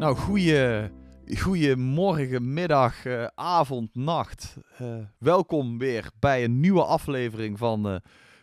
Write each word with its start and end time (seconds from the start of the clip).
Nou, 0.00 0.16
goeie, 0.16 0.90
goeie 1.38 1.76
morgen, 1.76 2.52
middag, 2.52 3.04
eh, 3.04 3.26
avond, 3.34 3.94
nacht. 3.94 4.56
Eh, 4.78 4.96
welkom 5.18 5.78
weer 5.78 6.10
bij 6.20 6.44
een 6.44 6.60
nieuwe 6.60 6.84
aflevering 6.84 7.58
van 7.58 7.88
eh, 7.88 7.96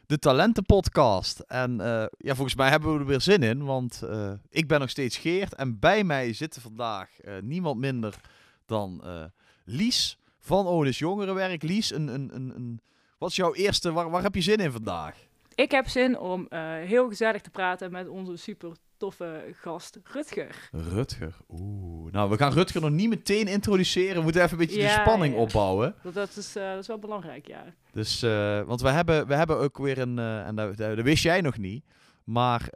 de 0.06 0.20
Talentenpodcast. 0.20 1.40
En 1.40 1.78
ja, 2.18 2.36
volgens 2.36 2.56
mij 2.56 2.70
hebben 2.70 2.94
we 2.94 3.00
er 3.00 3.06
weer 3.06 3.22
zin 3.22 3.44
in, 3.44 3.64
want 3.64 4.04
ik 4.50 4.68
ben 4.68 4.80
nog 4.80 4.90
steeds 4.90 5.18
Geert. 5.18 5.56
En 5.56 5.80
bij 5.80 6.04
mij 6.04 6.34
zitten 6.34 6.62
vandaag 6.62 7.10
niemand 7.42 7.80
minder 7.80 8.16
dan 8.66 9.04
Lies 9.66 10.18
van 10.40 10.68
Onus 10.68 11.00
Jongerenwerk. 11.00 11.64
Lies, 11.64 11.94
een, 11.94 12.08
een, 12.08 12.32
een, 12.36 12.82
wat 13.18 13.30
is 13.30 13.36
jouw 13.36 13.54
eerste, 13.54 13.92
waar, 13.92 14.10
waar 14.10 14.24
heb 14.24 14.36
je 14.36 14.42
zin 14.42 14.58
in 14.58 14.72
vandaag? 14.72 15.16
Ik 15.56 15.72
heb 15.72 15.88
zin 15.88 16.20
om 16.20 16.48
heel 16.86 17.08
gezellig 17.08 17.42
te 17.42 17.50
praten 17.50 17.92
met 17.92 18.08
onze 18.08 18.36
super 18.36 18.72
toffe 18.98 19.44
gast 19.62 20.00
Rutger. 20.04 20.70
Rutger. 20.72 21.36
Oeh. 21.50 22.12
Nou, 22.12 22.30
we 22.30 22.38
gaan 22.38 22.52
Rutger 22.52 22.82
nog 22.82 22.90
niet 22.90 23.10
meteen 23.10 23.48
introduceren. 23.48 24.16
We 24.16 24.22
moeten 24.22 24.42
even 24.42 24.60
een 24.60 24.66
beetje 24.66 24.82
de 24.82 25.00
spanning 25.02 25.34
ja. 25.34 25.40
opbouwen. 25.40 25.96
Dat, 26.04 26.14
dat, 26.14 26.36
is, 26.36 26.56
eh, 26.56 26.70
dat 26.70 26.80
is 26.80 26.88
wel 26.88 27.00
belangrijk, 27.00 27.48
ja. 27.48 27.64
Dus, 27.92 28.22
eh, 28.22 28.62
want 28.62 28.82
we 28.82 28.90
hebben, 28.90 29.28
we 29.28 29.36
hebben 29.36 29.58
ook 29.58 29.78
weer 29.78 29.98
een, 29.98 30.20
eh, 30.20 30.48
en 30.48 30.56
dat, 30.56 30.78
dat 30.78 31.02
wist 31.02 31.24
jij 31.24 31.42
nog 31.42 31.58
niet, 31.58 31.84
maar 32.24 32.68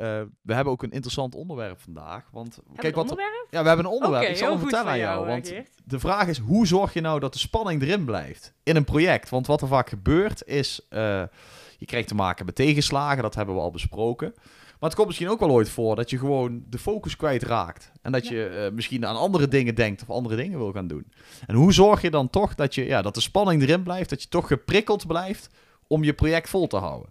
we 0.41 0.53
hebben 0.53 0.73
ook 0.73 0.83
een 0.83 0.91
interessant 0.91 1.35
onderwerp 1.35 1.81
vandaag. 1.81 2.29
Want 2.31 2.55
Hebben 2.55 2.75
kijk 2.75 2.95
wat, 2.95 3.03
onderwerp? 3.09 3.47
ja, 3.49 3.61
we 3.61 3.67
hebben 3.67 3.85
een 3.85 3.91
onderwerp. 3.91 4.29
Ik 4.29 4.37
zal 4.37 4.49
hem 4.49 4.59
goed 4.59 4.69
vertellen 4.69 4.91
aan 4.91 4.99
jou. 4.99 5.25
Want 5.25 5.47
Geert. 5.47 5.69
de 5.83 5.99
vraag 5.99 6.27
is, 6.27 6.37
hoe 6.37 6.67
zorg 6.67 6.93
je 6.93 7.01
nou 7.01 7.19
dat 7.19 7.33
de 7.33 7.39
spanning 7.39 7.81
erin 7.81 8.05
blijft 8.05 8.53
in 8.63 8.75
een 8.75 8.83
project? 8.83 9.29
Want 9.29 9.47
wat 9.47 9.61
er 9.61 9.67
vaak 9.67 9.89
gebeurt 9.89 10.43
is, 10.45 10.85
je 10.89 11.85
krijgt 11.85 12.07
te 12.07 12.15
maken 12.15 12.45
met 12.45 12.55
tegenslagen, 12.55 13.23
dat 13.23 13.35
hebben 13.35 13.55
we 13.55 13.61
al 13.61 13.71
besproken. 13.71 14.33
Maar 14.81 14.89
het 14.89 14.95
komt 14.99 15.07
misschien 15.07 15.29
ook 15.29 15.39
wel 15.39 15.51
ooit 15.51 15.69
voor 15.69 15.95
dat 15.95 16.09
je 16.09 16.17
gewoon 16.17 16.63
de 16.69 16.77
focus 16.77 17.15
kwijtraakt. 17.15 17.91
En 18.01 18.11
dat 18.11 18.27
Ja. 18.27 18.31
je 18.35 18.45
eh, 18.47 18.71
misschien 18.71 19.05
aan 19.05 19.15
andere 19.15 19.47
dingen 19.47 19.75
denkt 19.75 20.01
of 20.01 20.09
andere 20.09 20.35
dingen 20.35 20.57
wil 20.57 20.71
gaan 20.71 20.87
doen. 20.87 21.11
En 21.47 21.55
hoe 21.55 21.73
zorg 21.73 22.01
je 22.01 22.09
dan 22.09 22.29
toch 22.29 22.55
dat, 22.55 22.75
je, 22.75 22.85
ja, 22.85 23.01
dat 23.01 23.13
de 23.15 23.21
spanning 23.21 23.61
erin 23.61 23.83
blijft, 23.83 24.09
dat 24.09 24.21
je 24.21 24.27
toch 24.27 24.47
geprikkeld 24.47 25.07
blijft 25.07 25.49
om 25.87 26.03
je 26.03 26.13
project 26.13 26.49
vol 26.49 26.67
te 26.67 26.77
houden? 26.77 27.09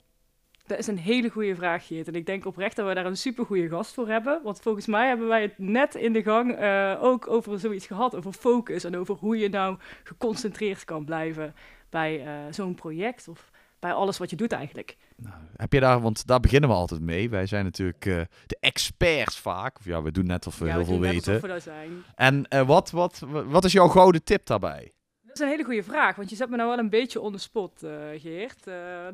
Dat 0.67 0.79
is 0.79 0.87
een 0.87 0.99
hele 0.99 1.29
goede 1.29 1.55
vraag, 1.55 1.87
Geert. 1.87 2.09
En 2.09 2.15
ik 2.15 2.27
denk 2.27 2.47
oprecht 2.47 2.77
dat 2.77 2.87
we 2.89 2.95
daar 2.95 3.07
een 3.07 3.17
super 3.17 3.45
goede 3.47 3.69
gast 3.69 3.95
voor 3.95 4.09
hebben. 4.09 4.41
Want 4.45 4.61
volgens 4.61 4.87
mij 4.87 5.09
hebben 5.09 5.29
wij 5.29 5.43
het 5.43 5.59
net 5.59 5.95
in 5.95 6.13
de 6.13 6.23
gang 6.23 6.53
eh, 6.53 6.99
ook 7.03 7.29
over 7.29 7.59
zoiets 7.59 7.87
gehad. 7.87 8.17
Over 8.17 8.33
focus 8.33 8.85
en 8.85 8.97
over 8.97 9.15
hoe 9.15 9.39
je 9.39 9.49
nou 9.49 9.77
geconcentreerd 10.05 10.85
kan 10.85 11.05
blijven 11.05 11.55
bij 11.91 12.25
eh, 12.27 12.33
zo'n 12.51 12.75
project. 12.75 13.29
Of 13.29 13.51
bij 13.81 13.93
alles 13.93 14.19
wat 14.19 14.31
je 14.31 14.37
doet 14.37 14.53
eigenlijk. 14.53 14.97
Nou, 15.17 15.35
heb 15.57 15.73
je 15.73 15.81
daar, 15.81 16.01
want 16.01 16.27
daar 16.27 16.41
beginnen 16.41 16.69
we 16.71 16.75
altijd 16.77 17.01
mee. 17.01 17.31
Wij 17.31 17.47
zijn 17.47 17.65
natuurlijk 17.65 18.07
eh, 18.07 18.21
de 18.47 18.57
experts 18.61 19.39
vaak. 19.39 19.79
Of 19.79 19.85
ja, 19.85 20.03
we 20.03 20.13
doen 20.13 20.27
net 20.27 20.47
of 20.47 20.59
we 20.59 20.65
ja, 20.65 20.71
heel 20.71 20.81
we 20.81 20.87
veel 20.87 21.01
weten. 21.01 21.41
we 21.41 21.61
zijn. 21.61 21.91
En 22.15 22.49
eh, 22.49 22.67
wat, 22.67 22.91
wat, 22.91 23.23
wat 23.47 23.65
is 23.65 23.73
jouw 23.73 23.89
gouden 23.89 24.25
tip 24.25 24.47
daarbij? 24.47 24.93
Dat 25.23 25.39
is 25.39 25.45
een 25.45 25.51
hele 25.51 25.65
goede 25.65 25.83
vraag, 25.83 26.17
want 26.17 26.31
je 26.31 26.37
zet 26.37 26.51
me 26.51 26.57
nou 26.57 26.69
wel 26.69 26.79
een 26.79 26.91
beetje 26.91 27.21
on 27.21 27.33
the 27.33 27.39
spot, 27.39 27.83
eh, 27.83 27.91
Geert. 28.17 28.65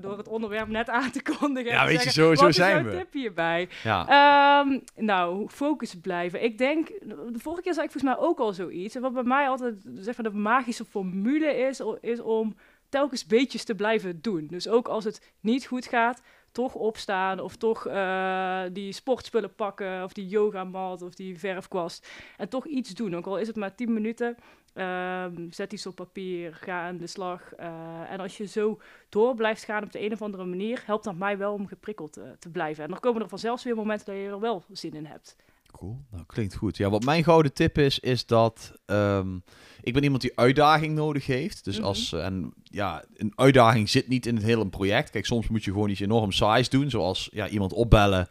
door 0.01 0.17
het 0.19 0.29
onderwerp 0.29 0.69
net 0.69 0.89
aan 0.89 1.11
te 1.11 1.23
kondigen. 1.39 1.71
Ja, 1.73 1.81
te 1.85 1.93
weet 1.93 2.03
je, 2.03 2.11
zo- 2.11 2.35
zo 2.35 2.45
wat 2.45 2.55
zijn 2.55 2.77
is 2.77 2.83
jouw 2.83 2.93
we. 2.93 2.99
tip 2.99 3.13
hierbij? 3.13 3.69
Ja, 3.83 4.07
Ehm, 4.09 4.79
nou, 5.05 5.49
focus 5.49 5.95
blijven. 5.95 6.43
Ik 6.45 6.59
denk, 6.59 6.87
de 6.89 7.39
vorige 7.39 7.63
keer 7.63 7.75
zei 7.75 7.87
ik 7.87 7.93
volgens 7.93 8.15
mij 8.15 8.27
ook 8.29 8.39
al 8.39 8.53
zoiets. 8.53 8.95
En 8.95 9.03
wat 9.03 9.13
bij 9.13 9.23
mij 9.23 9.49
altijd 9.49 9.75
zeg 9.95 10.17
maar, 10.23 10.33
de 10.33 10.39
magische 10.39 10.85
formule 10.85 11.57
is, 11.57 11.81
is 12.01 12.21
om 12.21 12.57
telkens 12.89 13.27
beetjes 13.27 13.65
te 13.65 13.75
blijven 13.75 14.21
doen. 14.21 14.47
Dus 14.47 14.69
ook 14.69 14.89
als 14.89 15.05
het 15.05 15.33
niet 15.41 15.67
goed 15.67 15.87
gaat, 15.87 16.23
toch 16.53 16.75
opstaan 16.75 17.41
of 17.41 17.57
toch 17.57 17.87
eh, 17.87 18.63
die 18.73 18.93
sportspullen 18.93 19.55
pakken 19.55 20.05
of 20.05 20.13
die 20.13 20.27
yogamat 20.27 21.03
of 21.03 21.15
die 21.15 21.39
verfkwast. 21.39 22.09
En 22.37 22.49
toch 22.49 22.67
iets 22.67 22.91
doen, 22.91 23.17
ook 23.17 23.27
al 23.27 23.39
is 23.39 23.47
het 23.47 23.57
maar 23.57 23.75
10 23.75 23.93
minuten. 23.93 24.37
Ehm, 24.75 25.51
zet 25.51 25.73
iets 25.73 25.87
op 25.87 25.95
papier, 25.95 26.55
ga 26.55 26.87
aan 26.87 26.97
de 26.97 27.07
slag. 27.07 27.53
eh, 27.53 28.13
en 28.13 28.21
als 28.21 28.37
je 28.37 28.47
zo 28.47 28.81
door 29.09 29.35
blijft 29.35 29.65
gaan 29.65 29.83
op 29.83 29.93
de 29.93 30.01
een 30.01 30.13
of 30.13 30.23
andere 30.23 30.45
manier, 30.45 30.83
helpt 30.87 31.05
dat 31.05 31.15
mij 31.15 31.39
wel 31.39 31.53
om 31.53 31.67
geprikkeld 31.67 32.17
eh, 32.17 32.25
te 32.39 32.51
blijven. 32.51 32.85
En 32.85 32.91
dan 32.91 33.01
komen 33.01 33.23
er 33.23 33.29
vanzelfs 33.29 33.65
weer 33.65 33.75
momenten 33.75 34.07
dat 34.07 34.15
je 34.17 34.29
er 34.29 34.41
wel 34.41 34.65
zin 34.73 34.95
in 34.95 35.07
hebt. 35.07 35.37
Cool. 35.77 35.99
Nou, 36.11 36.25
klinkt 36.27 36.55
goed. 36.55 36.77
Ja, 36.77 36.91
wat 36.91 37.05
mijn 37.05 37.25
gouden 37.25 37.53
tip 37.53 37.79
is, 37.79 37.99
is 37.99 38.27
dat 38.27 38.73
ehm, 38.87 39.37
ik 39.83 39.93
ben 39.93 40.03
iemand 40.03 40.23
die 40.23 40.39
uitdaging 40.39 40.95
nodig 40.95 41.27
heeft. 41.27 41.65
Dus 41.65 41.77
Mhm. 41.77 41.87
als, 41.87 42.13
en 42.13 42.53
ja, 42.63 43.05
een 43.17 43.33
uitdaging 43.35 43.89
zit 43.89 44.09
niet 44.09 44.27
in 44.27 44.35
het 44.35 44.45
hele 44.45 44.69
project. 44.69 45.11
Kijk, 45.11 45.27
soms 45.27 45.49
moet 45.49 45.65
je 45.65 45.73
gewoon 45.73 45.89
iets 45.91 46.01
enorm 46.01 46.33
saais 46.33 46.69
doen, 46.69 46.91
zoals 46.91 47.29
ja, 47.33 47.49
iemand 47.49 47.73
opbellen 47.73 48.27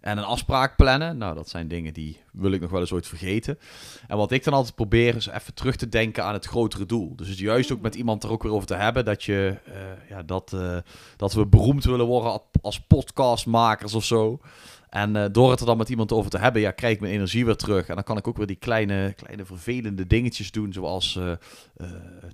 en 0.00 0.18
een 0.18 0.24
afspraak 0.24 0.76
plannen. 0.76 1.18
Nou, 1.18 1.34
dat 1.34 1.48
zijn 1.48 1.68
dingen 1.68 1.92
die 1.92 2.20
wil 2.32 2.52
ik 2.52 2.60
nog 2.60 2.70
wel 2.70 2.80
eens 2.80 2.92
ooit 2.92 3.06
vergeten. 3.06 3.58
En 4.08 4.16
wat 4.16 4.30
ik 4.32 4.44
dan 4.44 4.52
altijd 4.52 4.74
probeer 4.74 5.16
is 5.16 5.26
even 5.26 5.54
terug 5.54 5.76
te 5.76 5.88
denken 5.88 6.24
aan 6.24 6.32
het 6.32 6.44
grotere 6.44 6.86
doel. 6.86 7.16
Dus 7.16 7.28
het 7.28 7.38
juist 7.38 7.72
ook 7.72 7.80
met 7.80 7.94
iemand 7.94 8.22
er 8.22 8.30
ook 8.30 8.42
weer 8.42 8.52
over 8.52 8.66
te 8.66 8.74
hebben 8.74 9.04
dat 9.04 9.24
je, 9.24 9.56
eh, 9.64 10.08
ja, 10.08 10.22
dat, 10.22 10.52
eh, 10.52 10.76
dat 11.16 11.32
we 11.32 11.46
beroemd 11.46 11.84
willen 11.84 12.06
worden 12.06 12.30
als- 12.30 12.42
als 12.62 12.80
podcastmakers 12.80 13.94
of 13.94 14.04
zo. 14.04 14.40
En 14.90 15.16
eh, 15.16 15.24
door 15.32 15.50
het 15.50 15.60
er 15.60 15.66
dan 15.66 15.76
met 15.76 15.88
iemand 15.88 16.12
over 16.12 16.30
te 16.30 16.38
hebben, 16.38 16.62
ja, 16.62 16.70
krijg 16.70 16.94
ik 16.94 17.00
mijn 17.00 17.12
energie 17.12 17.44
weer 17.44 17.56
terug. 17.56 17.88
En 17.88 17.94
dan 17.94 18.04
kan 18.04 18.16
ik 18.16 18.28
ook 18.28 18.36
weer 18.36 18.46
die 18.46 18.56
kleine, 18.56 19.14
kleine 19.16 19.44
vervelende 19.44 20.06
dingetjes 20.06 20.50
doen, 20.50 20.72
zoals 20.72 21.16
eh, 21.16 21.30
eh, 21.30 21.38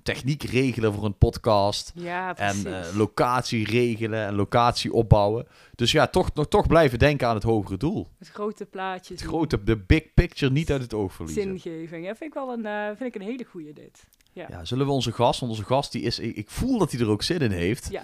techniek 0.03 0.43
regelen 0.43 0.93
voor 0.93 1.05
een 1.05 1.17
podcast. 1.17 1.91
Ja, 1.95 2.37
En 2.37 2.55
locatie 2.95 3.65
regelen 3.65 4.25
en 4.25 4.35
locatie 4.35 4.93
opbouwen. 4.93 5.47
Dus 5.75 5.91
ja, 5.91 6.07
toch, 6.07 6.33
nog, 6.33 6.47
toch 6.47 6.67
blijven 6.67 6.99
denken 6.99 7.27
aan 7.27 7.35
het 7.35 7.43
hogere 7.43 7.77
doel. 7.77 8.07
het 8.19 8.29
grote 8.29 8.65
plaatje. 8.65 9.13
Het 9.13 9.23
grote, 9.23 9.63
de 9.63 9.77
big 9.77 10.13
picture 10.13 10.51
niet 10.51 10.71
uit 10.71 10.81
het 10.81 10.93
oog 10.93 11.13
verliezen. 11.13 11.59
zingeving. 11.59 12.05
Ja, 12.05 12.15
vind 12.15 12.29
ik 12.29 12.33
wel 12.33 12.51
een, 12.53 12.95
vind 12.97 13.15
ik 13.15 13.21
een 13.21 13.27
hele 13.27 13.43
goede 13.43 13.73
dit. 13.73 14.07
Ja. 14.33 14.45
Ja, 14.49 14.65
zullen 14.65 14.85
we 14.85 14.91
onze 14.91 15.11
gast, 15.11 15.39
want 15.39 15.51
onze 15.51 15.63
gast 15.63 15.91
die 15.91 16.01
is, 16.01 16.19
ik, 16.19 16.35
ik 16.35 16.49
voel 16.49 16.77
dat 16.77 16.91
hij 16.91 17.01
er 17.01 17.09
ook 17.09 17.23
zin 17.23 17.39
in 17.39 17.51
heeft. 17.51 17.87
Ja. 17.91 18.03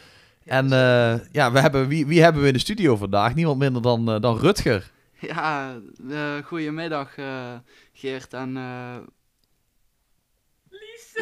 En 0.51 0.71
eh, 0.71 1.19
ja, 1.31 1.51
we 1.51 1.59
hebben, 1.59 1.87
wie, 1.87 2.05
wie 2.05 2.21
hebben 2.21 2.41
we 2.41 2.47
in 2.47 2.53
de 2.53 2.59
studio 2.59 2.95
vandaag? 2.95 3.35
Niemand 3.35 3.59
minder 3.59 3.81
dan, 3.81 4.11
eh, 4.11 4.19
dan 4.19 4.37
Rutger. 4.37 4.91
Ja, 5.19 5.75
uh, 6.09 6.37
goedemiddag 6.43 7.15
Geert 7.93 8.33
en... 8.33 8.57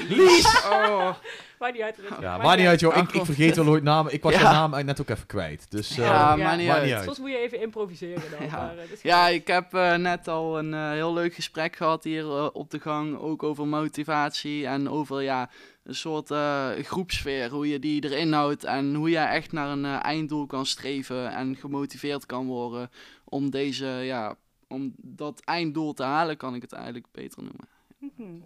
Lies! 0.08 0.48
Oh. 0.72 1.16
Maakt 1.60 1.74
niet 1.74 1.82
uit. 1.82 2.00
Ja, 2.22 2.38
maar 2.38 2.58
niet 2.58 2.66
uit 2.68 2.80
joh. 2.80 2.96
Oh, 2.98 3.04
Ik, 3.04 3.12
ik 3.12 3.26
vergeet 3.26 3.56
wel 3.56 3.68
ooit 3.68 3.84
namen. 3.84 4.14
Ik 4.14 4.24
was 4.24 4.34
Ja. 4.34 4.40
jouw 4.42 4.52
naam 4.52 4.86
net 4.86 5.02
ook 5.02 5.10
even 5.10 5.26
kwijt. 5.26 5.72
Dus 5.72 5.90
eh, 5.90 5.98
Ja, 5.98 6.04
Ja. 6.04 6.36
maar 6.36 6.58
niet 6.58 6.68
maakt 6.68 6.80
uit. 6.80 6.86
niet 6.88 6.96
uit. 6.96 7.04
Soms 7.06 7.20
moet 7.20 7.30
je 7.30 7.38
even 7.38 7.62
improviseren 7.62 8.24
dan. 8.38 8.46
Ja. 8.48 8.56
Maar, 8.56 8.72
eh, 8.72 8.78
dat 8.78 8.90
is 8.92 9.02
Ja, 9.02 9.28
ik 9.28 9.48
heb 9.48 9.74
uh, 9.74 9.96
net 9.96 10.28
al 10.28 10.60
een 10.60 10.74
uh, 10.74 10.92
heel 10.92 11.14
leuk 11.14 11.34
gesprek 11.34 11.76
gehad 11.76 12.04
hier 12.04 12.24
uh, 12.24 12.48
op 12.54 12.72
de 12.72 12.80
gang. 12.80 13.18
Ook 13.18 13.44
over 13.44 13.68
motivatie 13.68 14.66
en 14.68 14.90
over 14.90 15.22
ja, 15.22 15.50
een 15.84 15.96
soort 15.96 16.32
uh, 16.32 16.70
groepsfeer. 16.82 17.50
Hoe 17.50 17.68
je 17.70 17.80
die 17.80 18.04
erin 18.04 18.34
houdt 18.34 18.64
en 18.64 18.94
hoe 18.96 19.10
je 19.10 19.18
echt 19.18 19.52
naar 19.52 19.70
een 19.70 19.84
uh, 19.86 20.04
einddoel 20.04 20.46
kan 20.46 20.66
streven. 20.66 21.32
En 21.32 21.56
gemotiveerd 21.56 22.26
kan 22.26 22.46
worden 22.46 22.90
om, 23.26 23.50
deze, 23.50 23.86
ja, 23.86 24.36
om 24.68 24.94
dat 24.98 25.42
einddoel 25.46 25.94
te 25.94 26.04
halen, 26.04 26.38
kan 26.38 26.56
ik 26.56 26.62
het 26.62 26.72
eigenlijk 26.74 27.06
beter 27.12 27.44
noemen. 27.44 27.68
Mhm. 28.00 28.40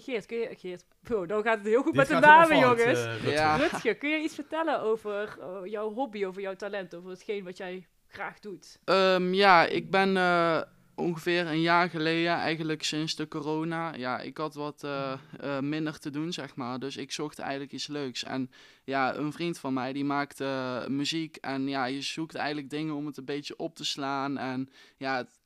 Geert, 0.00 0.26
kun 0.26 0.36
je... 0.36 0.54
Geert, 0.58 0.84
oh, 1.10 1.28
dan 1.28 1.42
gaat 1.42 1.58
het 1.58 1.66
heel 1.66 1.82
goed 1.82 1.94
Dit 1.94 2.08
met 2.08 2.20
de 2.20 2.26
namen, 2.26 2.58
jongens. 2.58 2.82
eh, 2.82 3.04
Rutger. 3.04 3.32
Ja. 3.32 3.56
Rutger, 3.56 3.96
kun 3.96 4.10
je 4.10 4.18
iets 4.18 4.34
vertellen 4.34 4.80
over 4.80 5.38
eh, 5.40 5.70
jouw 5.70 5.92
hobby, 5.92 6.24
over 6.24 6.42
jouw 6.42 6.54
talent, 6.54 6.94
over 6.94 7.10
hetgeen 7.10 7.44
wat 7.44 7.56
jij 7.56 7.86
graag 8.08 8.40
doet? 8.40 8.78
Um, 8.84 9.34
ja, 9.34 9.64
ik 9.64 9.90
ben 9.90 10.16
uh, 10.16 10.60
ongeveer 10.94 11.46
een 11.46 11.60
jaar 11.60 11.90
geleden, 11.90 12.32
eigenlijk 12.32 12.82
sinds 12.82 13.16
de 13.16 13.28
corona, 13.28 13.94
ja, 13.94 14.20
ik 14.20 14.36
had 14.36 14.54
wat 14.54 14.82
uh, 14.84 15.12
uh, 15.44 15.58
minder 15.60 15.98
te 15.98 16.10
doen, 16.10 16.32
zeg 16.32 16.54
maar. 16.54 16.78
Dus 16.78 16.96
ik 16.96 17.12
zocht 17.12 17.38
eigenlijk 17.38 17.72
iets 17.72 17.86
leuks. 17.86 18.24
En 18.24 18.50
ja, 18.84 19.14
een 19.14 19.32
vriend 19.32 19.58
van 19.58 19.72
mij, 19.72 19.92
die 19.92 20.04
maakte 20.04 20.44
uh, 20.44 20.86
muziek. 20.86 21.36
En 21.36 21.68
ja, 21.68 21.84
je 21.84 22.02
zoekt 22.02 22.34
eigenlijk 22.34 22.70
dingen 22.70 22.94
om 22.94 23.06
het 23.06 23.16
een 23.16 23.24
beetje 23.24 23.56
op 23.56 23.74
te 23.76 23.84
slaan. 23.84 24.38
En 24.38 24.68
ja, 24.96 25.16
het, 25.16 25.38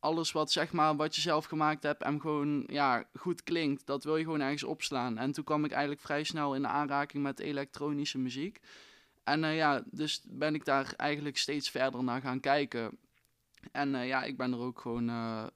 alles 0.00 0.32
wat, 0.32 0.52
zeg 0.52 0.72
maar, 0.72 0.96
wat 0.96 1.14
je 1.14 1.20
zelf 1.20 1.44
gemaakt 1.44 1.82
hebt 1.82 2.02
en 2.02 2.20
gewoon 2.20 2.64
ja, 2.66 3.04
goed 3.14 3.42
klinkt, 3.42 3.86
dat 3.86 4.04
wil 4.04 4.16
je 4.16 4.24
gewoon 4.24 4.40
ergens 4.40 4.64
opslaan. 4.64 5.18
En 5.18 5.32
toen 5.32 5.44
kwam 5.44 5.64
ik 5.64 5.70
eigenlijk 5.70 6.00
vrij 6.00 6.24
snel 6.24 6.54
in 6.54 6.66
aanraking 6.66 7.22
met 7.22 7.38
elektronische 7.40 8.18
muziek. 8.18 8.60
En 9.24 9.42
uh, 9.42 9.56
ja, 9.56 9.82
dus 9.90 10.22
ben 10.28 10.54
ik 10.54 10.64
daar 10.64 10.94
eigenlijk 10.96 11.36
steeds 11.36 11.70
verder 11.70 12.04
naar 12.04 12.20
gaan 12.20 12.40
kijken. 12.40 12.98
En 13.72 13.94
uh, 13.94 14.06
ja, 14.06 14.22
ik 14.22 14.36
ben 14.36 14.52
er 14.52 14.58
ook 14.58 14.80
gewoon, 14.80 15.08
uh, 15.08 15.46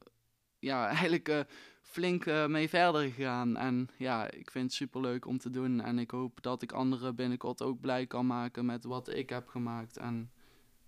ja, 0.58 0.86
eigenlijk 0.96 1.46
flink 1.82 2.24
mee 2.26 2.68
verder 2.68 3.10
gegaan. 3.10 3.56
En 3.56 3.88
ja, 3.96 4.30
ik 4.30 4.50
vind 4.50 4.64
het 4.64 4.74
super 4.74 5.00
leuk 5.00 5.26
om 5.26 5.38
te 5.38 5.50
doen. 5.50 5.80
En 5.80 5.98
ik 5.98 6.10
hoop 6.10 6.42
dat 6.42 6.62
ik 6.62 6.72
anderen 6.72 7.14
binnenkort 7.14 7.62
ook 7.62 7.80
blij 7.80 8.06
kan 8.06 8.26
maken 8.26 8.66
met 8.66 8.84
wat 8.84 9.14
ik 9.14 9.30
heb 9.30 9.48
gemaakt. 9.48 9.96
En 9.96 10.30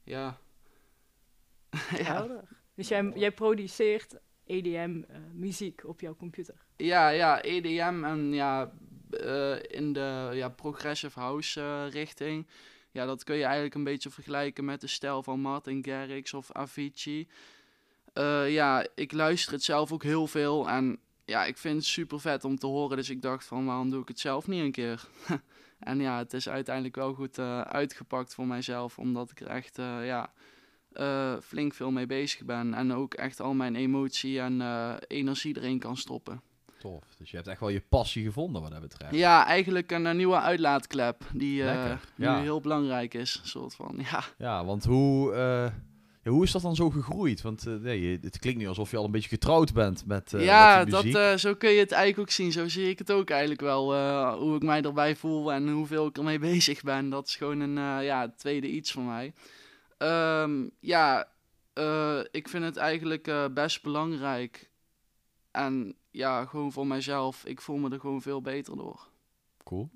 ja. 0.04 0.38
ja. 2.06 2.44
Dus 2.74 2.88
jij, 2.88 3.12
jij 3.14 3.30
produceert 3.30 4.20
EDM-muziek 4.46 5.82
op 5.84 6.00
jouw 6.00 6.16
computer? 6.16 6.54
Ja, 6.76 7.08
ja, 7.08 7.42
EDM 7.42 8.04
en 8.04 8.32
ja, 8.32 8.72
uh, 9.10 9.56
in 9.62 9.92
de 9.92 10.30
ja, 10.32 10.48
progressive 10.48 11.20
house 11.20 11.60
uh, 11.60 11.84
richting. 11.90 12.46
Ja, 12.90 13.06
dat 13.06 13.24
kun 13.24 13.36
je 13.36 13.44
eigenlijk 13.44 13.74
een 13.74 13.84
beetje 13.84 14.10
vergelijken 14.10 14.64
met 14.64 14.80
de 14.80 14.86
stijl 14.86 15.22
van 15.22 15.40
Martin 15.40 15.84
Garrix 15.84 16.34
of 16.34 16.52
Avicii. 16.52 17.28
Eh, 18.12 18.52
ja, 18.52 18.86
ik 18.94 19.12
luister 19.12 19.52
het 19.52 19.62
zelf 19.62 19.92
ook 19.92 20.02
heel 20.02 20.26
veel 20.26 20.68
en 20.68 20.98
ja, 21.24 21.44
ik 21.44 21.56
vind 21.56 21.76
het 21.76 21.84
super 21.84 22.20
vet 22.20 22.44
om 22.44 22.58
te 22.58 22.66
horen. 22.66 22.96
Dus 22.96 23.10
ik 23.10 23.22
dacht 23.22 23.44
van, 23.44 23.64
waarom 23.64 23.90
doe 23.90 24.02
ik 24.02 24.08
het 24.08 24.20
zelf 24.20 24.46
niet 24.46 24.62
een 24.62 24.72
keer? 24.72 25.08
en 25.78 26.00
ja, 26.00 26.18
het 26.18 26.32
is 26.32 26.48
uiteindelijk 26.48 26.96
wel 26.96 27.14
goed 27.14 27.38
eh, 27.38 27.60
uitgepakt 27.60 28.34
voor 28.34 28.46
mijzelf, 28.46 28.98
omdat 28.98 29.30
ik 29.30 29.40
er 29.40 29.46
echt, 29.46 29.78
eh, 29.78 30.06
ja, 30.06 30.32
eh, 30.94 31.34
flink 31.42 31.74
veel 31.74 31.90
mee 31.90 32.06
bezig 32.06 32.44
ben. 32.44 32.74
En 32.74 32.92
ook 32.92 33.14
echt 33.14 33.40
al 33.40 33.54
mijn 33.54 33.76
emotie 33.76 34.40
en 34.40 34.60
eh, 34.60 34.94
energie 35.06 35.56
erin 35.56 35.78
kan 35.78 35.96
stoppen. 35.96 36.42
Tof. 36.78 37.04
Dus 37.18 37.30
je 37.30 37.36
hebt 37.36 37.48
echt 37.48 37.60
wel 37.60 37.68
je 37.68 37.82
passie 37.88 38.24
gevonden 38.24 38.62
wat 38.62 38.70
dat 38.70 38.80
betreft. 38.80 39.14
Ja, 39.14 39.46
eigenlijk 39.46 39.90
een, 39.90 40.16
nieuwe 40.16 40.40
uitlaatklep 40.40 41.24
die 41.32 41.64
eh, 41.64 41.96
nu 42.14 42.24
ja. 42.24 42.40
heel 42.40 42.60
belangrijk 42.60 43.14
is. 43.14 43.40
Soort 43.44 43.74
van, 43.74 43.98
ja. 44.10 44.24
Ja, 44.38 44.64
want 44.64 44.84
hoe, 44.84 45.32
ja, 46.22 46.30
hoe 46.30 46.44
is 46.44 46.52
dat 46.52 46.62
dan 46.62 46.74
zo 46.74 46.90
gegroeid? 46.90 47.42
Want 47.42 47.64
nee, 47.64 48.18
het 48.22 48.38
klinkt 48.38 48.60
nu 48.60 48.68
alsof 48.68 48.90
je 48.90 48.96
al 48.96 49.04
een 49.04 49.10
beetje 49.10 49.28
getrouwd 49.28 49.72
bent 49.72 50.06
met, 50.06 50.34
eh 50.34 50.44
ja, 50.44 50.78
met 50.78 50.90
dat, 50.90 51.04
muziek. 51.04 51.20
eh, 51.20 51.36
zo 51.36 51.54
kun 51.54 51.70
je 51.70 51.78
het 51.78 51.92
eigenlijk 51.92 52.28
ook 52.28 52.34
zien. 52.34 52.52
Zo 52.52 52.68
zie 52.68 52.88
ik 52.88 52.98
het 52.98 53.12
ook 53.12 53.30
eigenlijk 53.30 53.60
wel. 53.60 53.96
hoe 54.38 54.56
ik 54.56 54.62
mij 54.62 54.82
erbij 54.82 55.16
voel 55.16 55.52
en 55.52 55.68
hoeveel 55.68 56.06
ik 56.06 56.16
ermee 56.16 56.38
bezig 56.52 56.82
ben. 56.82 57.10
Dat 57.10 57.28
is 57.28 57.36
gewoon 57.36 57.60
een 57.60 58.04
ja, 58.04 58.32
tweede 58.36 58.68
iets 58.68 58.92
voor 58.92 59.02
mij. 59.02 59.32
Ehm, 60.02 60.68
ja, 60.80 61.28
eh, 61.72 62.20
ik 62.30 62.48
vind 62.48 62.64
het 62.64 62.76
eigenlijk 62.76 63.26
eh, 63.28 63.44
best 63.54 63.82
belangrijk. 63.82 64.70
En 65.50 65.94
ja, 66.10 66.44
gewoon 66.44 66.72
voor 66.72 66.86
mijzelf. 66.86 67.44
Ik 67.44 67.60
voel 67.60 67.76
me 67.76 67.90
er 67.90 68.00
gewoon 68.00 68.22
veel 68.22 68.40
beter 68.42 68.76
door. 68.76 69.08
Cool. 69.64 69.90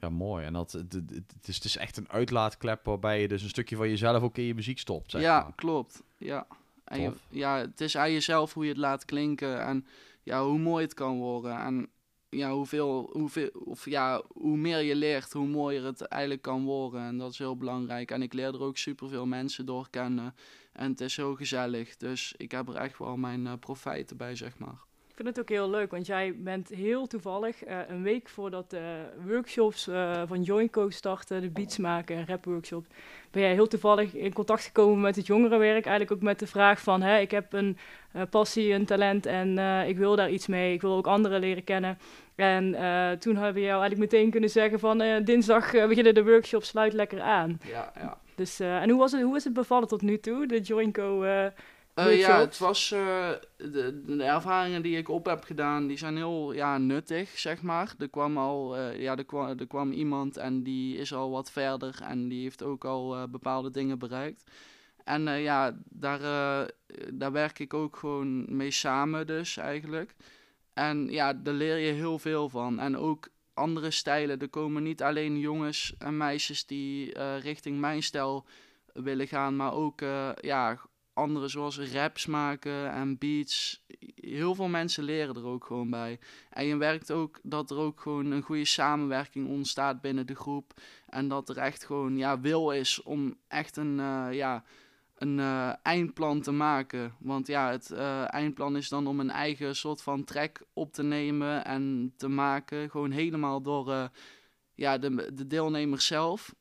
Ja, 0.00 0.08
mooi. 0.08 0.44
En 0.44 0.52
dat, 0.52 0.72
het, 0.72 0.92
het, 0.92 1.10
het 1.10 1.48
is, 1.48 1.54
het 1.54 1.64
is 1.64 1.76
echt 1.76 1.96
een 1.96 2.08
uitlaatklep 2.10 2.84
waarbij 2.84 3.20
je 3.20 3.28
dus 3.28 3.42
een 3.42 3.48
stukje 3.48 3.76
van 3.76 3.88
jezelf 3.88 4.22
ook 4.22 4.36
in 4.38 4.44
je 4.44 4.54
muziek 4.54 4.78
stopt. 4.78 5.10
Zeg 5.10 5.20
ja, 5.22 5.42
maar. 5.42 5.52
klopt. 5.54 6.02
Ja. 6.16 6.46
En 6.84 7.00
je- 7.00 7.12
ja, 7.28 7.56
het 7.58 7.80
is 7.80 7.96
aan 7.96 8.12
jezelf 8.12 8.54
hoe 8.54 8.62
je 8.64 8.68
het 8.70 8.78
laat 8.78 9.04
klinken 9.04 9.60
en 9.64 9.86
ja, 10.22 10.44
hoe 10.44 10.58
mooi 10.58 10.84
het 10.84 10.94
kan 10.94 11.16
worden. 11.18 11.58
En 11.58 11.88
ja, 12.36 12.52
hoeveel, 12.52 13.10
hoeveel, 13.12 13.50
of 13.64 13.84
ja, 13.84 14.22
hoe 14.32 14.56
meer 14.56 14.78
je 14.78 14.94
leert, 14.96 15.32
hoe 15.32 15.46
mooier 15.46 15.84
het 15.84 16.00
eigenlijk 16.00 16.42
kan 16.42 16.64
worden. 16.64 17.00
En 17.00 17.18
dat 17.18 17.30
is 17.32 17.38
heel 17.38 17.56
belangrijk. 17.56 18.10
En 18.10 18.22
ik 18.22 18.32
leer 18.32 18.54
er 18.54 18.62
ook 18.62 18.76
superveel 18.76 19.26
mensen 19.26 19.66
door 19.66 19.90
kennen. 19.90 20.34
En 20.72 20.90
het 20.90 21.00
is 21.00 21.16
heel 21.16 21.34
gezellig. 21.34 21.96
Dus 21.96 22.34
ik 22.36 22.50
heb 22.50 22.68
er 22.68 22.76
echt 22.76 22.98
wel 22.98 23.16
mijn 23.16 23.46
eh, 23.46 23.52
profijten 23.60 24.16
bij, 24.16 24.34
zeg 24.36 24.58
maar. 24.58 24.78
Ik 25.14 25.20
vind 25.24 25.36
het 25.36 25.44
ook 25.44 25.56
heel 25.56 25.70
leuk, 25.70 25.90
want 25.90 26.06
jij 26.06 26.34
bent 26.36 26.68
heel 26.68 27.06
toevallig 27.06 27.64
eh, 27.64 27.78
een 27.88 28.02
week 28.02 28.28
voordat 28.28 28.70
de 28.70 29.02
workshops 29.26 29.88
eh, 29.88 30.22
van 30.26 30.42
Joinco 30.42 30.90
starten, 30.90 31.40
de 31.40 31.50
beats 31.50 31.78
maken 31.78 32.16
en 32.16 32.26
rap 32.26 32.44
workshops, 32.44 32.86
ben 33.30 33.42
jij 33.42 33.52
heel 33.52 33.66
toevallig 33.66 34.14
in 34.14 34.32
contact 34.32 34.64
gekomen 34.64 35.00
met 35.00 35.16
het 35.16 35.26
jongerenwerk. 35.26 35.86
Eigenlijk 35.86 36.12
ook 36.12 36.22
met 36.22 36.38
de 36.38 36.46
vraag 36.46 36.80
van, 36.80 37.02
hè, 37.02 37.18
ik 37.18 37.30
heb 37.30 37.52
een 37.52 37.78
eh, 38.12 38.22
passie, 38.30 38.72
een 38.72 38.86
talent 38.86 39.26
en 39.26 39.58
ik 39.88 39.96
wil 39.96 40.16
daar 40.16 40.30
iets 40.30 40.46
mee. 40.46 40.72
Ik 40.74 40.80
wil 40.80 40.96
ook 40.96 41.06
anderen 41.06 41.40
leren 41.40 41.64
kennen. 41.64 41.98
En 42.34 42.64
toen 43.18 43.34
hebben 43.36 43.54
we 43.54 43.68
jou 43.68 43.80
eigenlijk 43.80 44.12
meteen 44.12 44.30
kunnen 44.30 44.50
zeggen 44.50 44.78
van, 44.78 45.22
dinsdag 45.24 45.70
beginnen 45.70 46.14
de 46.14 46.24
workshops, 46.24 46.68
sluit 46.68 46.92
lekker 46.92 47.20
aan. 47.20 47.60
Ja, 47.64 47.92
ja. 47.96 48.18
Dus, 48.34 48.60
en 48.60 48.90
hoe, 48.90 48.98
was 48.98 49.12
het, 49.12 49.22
hoe 49.22 49.36
is 49.36 49.44
het 49.44 49.52
bevallen 49.52 49.88
tot 49.88 50.02
nu 50.02 50.18
toe, 50.18 50.46
de 50.46 50.60
Joinco 50.60 51.24
eh 51.94 52.18
ja, 52.18 52.38
het 52.38 52.58
was 52.58 52.92
eh, 52.92 53.30
de, 53.56 54.02
de 54.06 54.22
ervaringen 54.22 54.82
die 54.82 54.96
ik 54.96 55.08
op 55.08 55.26
heb 55.26 55.44
gedaan, 55.44 55.86
die 55.86 55.98
zijn 55.98 56.16
heel 56.16 56.52
ja, 56.52 56.78
nuttig, 56.78 57.38
zeg 57.38 57.62
maar. 57.62 57.94
Er 57.98 58.08
kwam 58.08 58.38
al, 58.38 58.76
eh, 58.76 59.00
ja, 59.00 59.16
er 59.16 59.24
kwam, 59.24 59.58
er 59.58 59.66
kwam 59.66 59.92
iemand 59.92 60.36
en 60.36 60.62
die 60.62 60.96
is 60.96 61.14
al 61.14 61.30
wat 61.30 61.50
verder 61.50 62.00
en 62.02 62.28
die 62.28 62.42
heeft 62.42 62.62
ook 62.62 62.84
al 62.84 63.28
bepaalde 63.28 63.70
dingen 63.70 63.98
bereikt. 63.98 64.50
En 65.04 65.22
ja, 65.22 65.78
daar, 65.84 66.20
daar 67.12 67.32
werk 67.32 67.58
ik 67.58 67.74
ook 67.74 67.96
gewoon 67.96 68.56
mee 68.56 68.70
samen 68.70 69.26
dus 69.26 69.56
eigenlijk. 69.56 70.14
En 70.72 71.10
ja, 71.10 71.32
daar 71.32 71.54
leer 71.54 71.76
je 71.76 71.92
heel 71.92 72.18
veel 72.18 72.48
van. 72.48 72.78
En 72.78 72.96
ook 72.96 73.28
andere 73.54 73.90
stijlen. 73.90 74.38
Er 74.38 74.48
komen 74.48 74.82
niet 74.82 75.02
alleen 75.02 75.38
jongens 75.38 75.94
en 75.98 76.16
meisjes 76.16 76.66
die 76.66 77.18
richting 77.38 77.80
mijn 77.80 78.02
stijl 78.02 78.46
willen 78.92 79.28
gaan, 79.28 79.56
maar 79.56 79.72
ook 79.72 80.00
ja, 80.40 80.78
andere 81.14 81.48
zoals 81.48 81.78
raps 81.78 82.26
maken 82.26 82.92
en 82.92 83.18
beats. 83.18 83.84
Heel 84.14 84.54
veel 84.54 84.68
mensen 84.68 85.04
leren 85.04 85.34
er 85.34 85.46
ook 85.46 85.64
gewoon 85.64 85.90
bij. 85.90 86.18
En 86.50 86.66
je 86.66 86.76
werkt 86.76 87.10
ook 87.10 87.40
dat 87.42 87.70
er 87.70 87.76
ook 87.76 88.00
gewoon 88.00 88.30
een 88.30 88.42
goede 88.42 88.64
samenwerking 88.64 89.48
ontstaat 89.48 90.00
binnen 90.00 90.26
de 90.26 90.34
groep. 90.34 90.72
En 91.08 91.28
dat 91.28 91.48
er 91.48 91.58
echt 91.58 91.84
gewoon 91.84 92.16
ja, 92.16 92.40
wil 92.40 92.70
is 92.70 93.02
om 93.02 93.36
echt 93.48 93.76
een, 93.76 94.00
eh, 94.00 94.28
ja, 94.30 94.64
een 95.14 95.38
eh, 95.38 95.72
eindplan 95.82 96.40
te 96.40 96.52
maken. 96.52 97.14
Want 97.18 97.46
ja, 97.46 97.70
het 97.70 97.90
eh, 97.90 98.32
eindplan 98.32 98.76
is 98.76 98.88
dan 98.88 99.06
om 99.06 99.20
een 99.20 99.30
eigen 99.30 99.76
soort 99.76 100.02
van 100.02 100.24
track 100.24 100.62
op 100.72 100.92
te 100.92 101.02
nemen 101.02 101.64
en 101.64 102.14
te 102.16 102.28
maken. 102.28 102.90
Gewoon 102.90 103.10
helemaal 103.10 103.62
door 103.62 104.10
ja, 104.74 104.98
de, 104.98 105.34
de 105.34 105.46
deelnemers 105.46 106.06
zelf. 106.06 106.54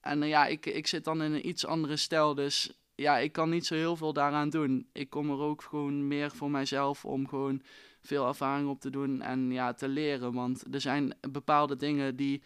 En 0.00 0.26
ja, 0.26 0.46
ik, 0.46 0.66
ik 0.66 0.86
zit 0.86 1.04
dan 1.04 1.22
in 1.22 1.32
een 1.32 1.48
iets 1.48 1.66
andere 1.66 1.96
stijl, 1.96 2.34
dus 2.34 2.77
ja, 3.00 3.18
ik 3.18 3.32
kan 3.32 3.50
niet 3.50 3.66
zo 3.66 3.74
heel 3.74 3.96
veel 3.96 4.12
daaraan 4.12 4.50
doen. 4.50 4.88
Ik 4.92 5.10
kom 5.10 5.30
er 5.30 5.38
ook 5.38 5.62
gewoon 5.62 6.06
meer 6.08 6.30
voor 6.30 6.50
mijzelf 6.50 7.04
om 7.04 7.28
gewoon 7.28 7.62
veel 8.00 8.26
ervaring 8.26 8.68
op 8.68 8.80
te 8.80 8.90
doen 8.90 9.22
en 9.22 9.50
ja, 9.50 9.72
te 9.72 9.88
leren. 9.88 10.32
Want 10.32 10.74
er 10.74 10.80
zijn 10.80 11.16
bepaalde 11.30 11.76
dingen 11.76 12.16
die, 12.16 12.42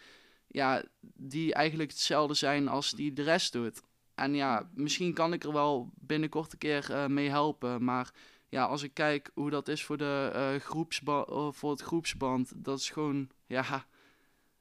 ja, 0.47 0.83
die 1.15 1.53
eigenlijk 1.53 1.91
hetzelfde 1.91 2.33
zijn 2.33 2.67
als 2.67 2.91
die 2.91 3.13
de 3.13 3.21
rest 3.21 3.53
doet. 3.53 3.81
En 4.15 4.35
ja, 4.35 4.69
misschien 4.73 5.13
kan 5.13 5.33
ik 5.33 5.43
er 5.43 5.53
wel 5.53 5.89
binnenkort 5.95 6.51
een 6.51 6.57
keer 6.57 6.91
eh, 6.91 7.05
mee 7.05 7.29
helpen. 7.29 7.83
Maar 7.83 8.11
ja, 8.49 8.65
als 8.65 8.83
ik 8.83 8.93
kijk 8.93 9.31
hoe 9.33 9.49
dat 9.49 9.67
is 9.67 9.83
voor, 9.83 9.97
de, 9.97 10.31
eh, 10.33 11.51
voor 11.51 11.71
het 11.71 11.81
groepsband, 11.81 12.53
dat 12.55 12.79
is 12.79 12.89
gewoon, 12.89 13.29
ja, 13.47 13.85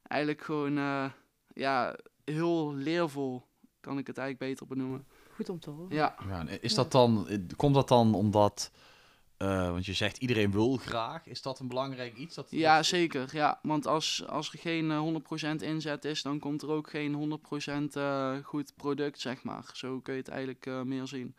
eigenlijk 0.03 0.43
gewoon, 0.43 0.75
ja, 1.55 1.97
heel 2.25 2.75
leervol. 2.75 3.51
Kan 3.83 3.99
ik 3.99 4.07
het 4.07 4.19
eigenlijk 4.19 4.51
beter 4.53 4.67
benoemen. 4.67 5.05
goed 5.35 5.49
om 5.49 5.61
te 5.61 5.71
horen. 5.71 5.95
Ja. 5.97 6.15
Ja, 6.29 6.47
is 6.61 6.75
dat 6.75 6.93
dan, 6.93 7.29
eh, 7.29 7.39
komt 7.57 7.75
dat 7.75 7.89
dan 7.89 8.15
omdat, 8.15 8.71
eh, 9.37 9.71
want 9.71 9.87
je 9.87 9.93
zegt 9.93 10.17
iedereen 10.19 10.51
wil 10.51 10.77
graag, 10.77 11.27
is 11.27 11.43
dat 11.43 11.59
een 11.61 11.69
belangrijk 11.69 12.17
iets? 12.17 12.35
Dat, 12.35 12.47
Ja, 12.51 12.77
dat- 12.77 12.87
zeker. 12.87 13.29
Ja, 13.33 13.59
want 13.63 13.87
als, 13.87 14.27
als 14.27 14.53
er 14.53 14.59
geen 14.59 14.91
eh, 14.91 14.99
100% 14.99 15.63
inzet 15.63 16.05
is, 16.05 16.23
dan 16.23 16.39
komt 16.39 16.63
er 16.63 16.69
ook 16.71 16.91
geen 16.91 17.15
100% 17.15 17.97
eh, 17.97 18.37
goed 18.43 18.73
product, 18.77 19.21
zeg 19.21 19.43
maar. 19.43 19.71
Zo 19.75 20.01
kun 20.01 20.15
je 20.15 20.19
het 20.21 20.29
eigenlijk 20.29 20.67
eh, 20.67 20.83
meer 20.83 21.07
zien. 21.07 21.35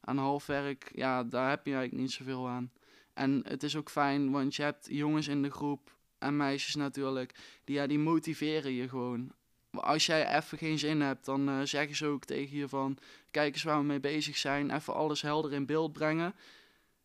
Aan 0.00 0.18
halfwerk, 0.18 0.90
ja, 0.94 1.24
daar 1.24 1.50
heb 1.50 1.66
je 1.66 1.72
eigenlijk 1.72 2.02
niet 2.02 2.12
zoveel 2.12 2.48
aan. 2.48 2.70
En 3.14 3.40
het 3.48 3.62
is 3.62 3.76
ook 3.76 3.90
fijn, 3.90 4.30
want 4.30 4.54
je 4.54 4.62
hebt 4.62 4.86
jongens 4.90 5.28
in 5.28 5.42
de 5.42 5.50
groep 5.50 5.96
en 6.18 6.36
meisjes 6.36 6.74
natuurlijk, 6.74 7.34
die, 7.64 7.76
ja, 7.76 7.86
die 7.86 7.98
motiveren 7.98 8.72
je 8.72 8.88
gewoon. 8.88 9.32
Als 9.82 10.06
jij 10.06 10.36
even 10.36 10.58
geen 10.58 10.78
zin 10.78 11.00
hebt, 11.00 11.24
dan 11.24 11.48
eh, 11.48 11.54
zeggen 11.62 11.96
ze 11.96 12.06
ook 12.06 12.24
tegen 12.24 12.56
je 12.56 12.68
van, 12.68 12.96
kijk 13.30 13.52
eens 13.54 13.62
waar 13.62 13.78
we 13.78 13.84
mee 13.84 14.00
bezig 14.00 14.36
zijn, 14.36 14.70
even 14.70 14.94
alles 14.94 15.22
helder 15.22 15.52
in 15.52 15.66
beeld 15.66 15.92
brengen. 15.92 16.34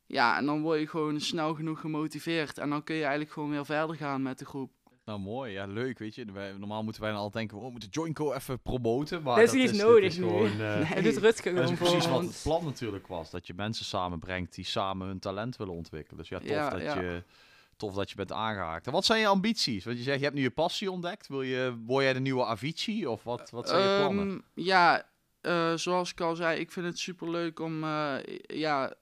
Ja, 0.05 0.37
en 0.37 0.45
dan 0.45 0.61
word 0.61 0.79
je 0.79 0.87
gewoon 0.87 1.19
snel 1.19 1.53
genoeg 1.55 1.79
gemotiveerd. 1.79 2.57
En 2.57 2.69
dan 2.69 2.83
kun 2.83 2.95
je 2.95 3.01
eigenlijk 3.01 3.31
gewoon 3.31 3.49
weer 3.49 3.65
verder 3.65 3.95
gaan 3.95 4.21
met 4.21 4.39
de 4.39 4.45
groep. 4.45 4.71
Nou, 5.05 5.19
mooi. 5.19 5.51
Ja, 5.51 5.65
leuk, 5.65 5.99
weet 5.99 6.15
je. 6.15 6.25
Wij, 6.31 6.51
normaal 6.57 6.83
moeten 6.83 7.01
wij 7.01 7.11
dan 7.11 7.19
altijd 7.19 7.37
denken, 7.37 7.57
oh, 7.57 7.65
we 7.65 7.71
moeten 7.71 7.89
Joinco 7.89 8.33
even 8.33 8.59
promoten. 8.59 9.23
Maar 9.23 9.35
Dat 9.35 9.53
is 9.53 9.71
niet 9.71 9.81
nodig 9.81 10.03
is 10.03 10.17
nu. 10.17 10.27
gewoon, 10.27 10.61
eh, 10.61 10.89
Het 10.93 11.03
doet 11.03 11.17
Rutger 11.17 11.55
Dat 11.55 11.69
is 11.69 11.77
gewoon 11.77 11.77
voor 11.77 11.87
precies 11.87 12.09
wat 12.09 12.21
het 12.21 12.39
plan 12.43 12.63
natuurlijk 12.65 13.07
was. 13.07 13.29
Dat 13.29 13.47
je 13.47 13.53
mensen 13.53 13.85
samenbrengt 13.85 14.55
die 14.55 14.65
samen 14.65 15.07
hun 15.07 15.19
talent 15.19 15.55
willen 15.57 15.73
ontwikkelen. 15.73 16.17
Dus 16.19 16.29
ja, 16.29 16.39
tof, 16.39 16.47
Ja, 16.49 16.69
dat, 16.69 16.81
ja. 16.81 17.01
Je, 17.01 17.23
tof 17.77 17.93
dat 17.93 18.09
je 18.09 18.15
bent 18.15 18.31
aangehaakt. 18.31 18.85
En 18.85 18.91
wat 18.91 19.05
zijn 19.05 19.19
je 19.19 19.27
ambities? 19.27 19.85
Want 19.85 19.97
je 19.97 20.03
zegt, 20.03 20.17
je 20.17 20.23
hebt 20.23 20.35
nu 20.35 20.41
je 20.41 20.51
passie 20.51 20.91
ontdekt. 20.91 21.27
Wil 21.27 21.41
je, 21.41 21.77
word 21.85 22.03
jij 22.03 22.13
de 22.13 22.19
nieuwe 22.19 22.45
Avicii? 22.45 23.07
Of 23.07 23.23
wat, 23.23 23.49
wat 23.49 23.67
zijn 23.67 23.89
je 23.89 23.97
plannen? 23.97 24.27
Ehm, 24.27 24.39
ja, 24.53 25.09
eh, 25.41 25.73
zoals 25.73 26.11
ik 26.11 26.21
al 26.21 26.35
zei, 26.35 26.59
ik 26.59 26.71
vind 26.71 26.85
het 26.85 26.99
super 26.99 27.29
leuk 27.29 27.59
om 27.59 27.83
eh, 27.83 28.15
ja, 28.47 28.93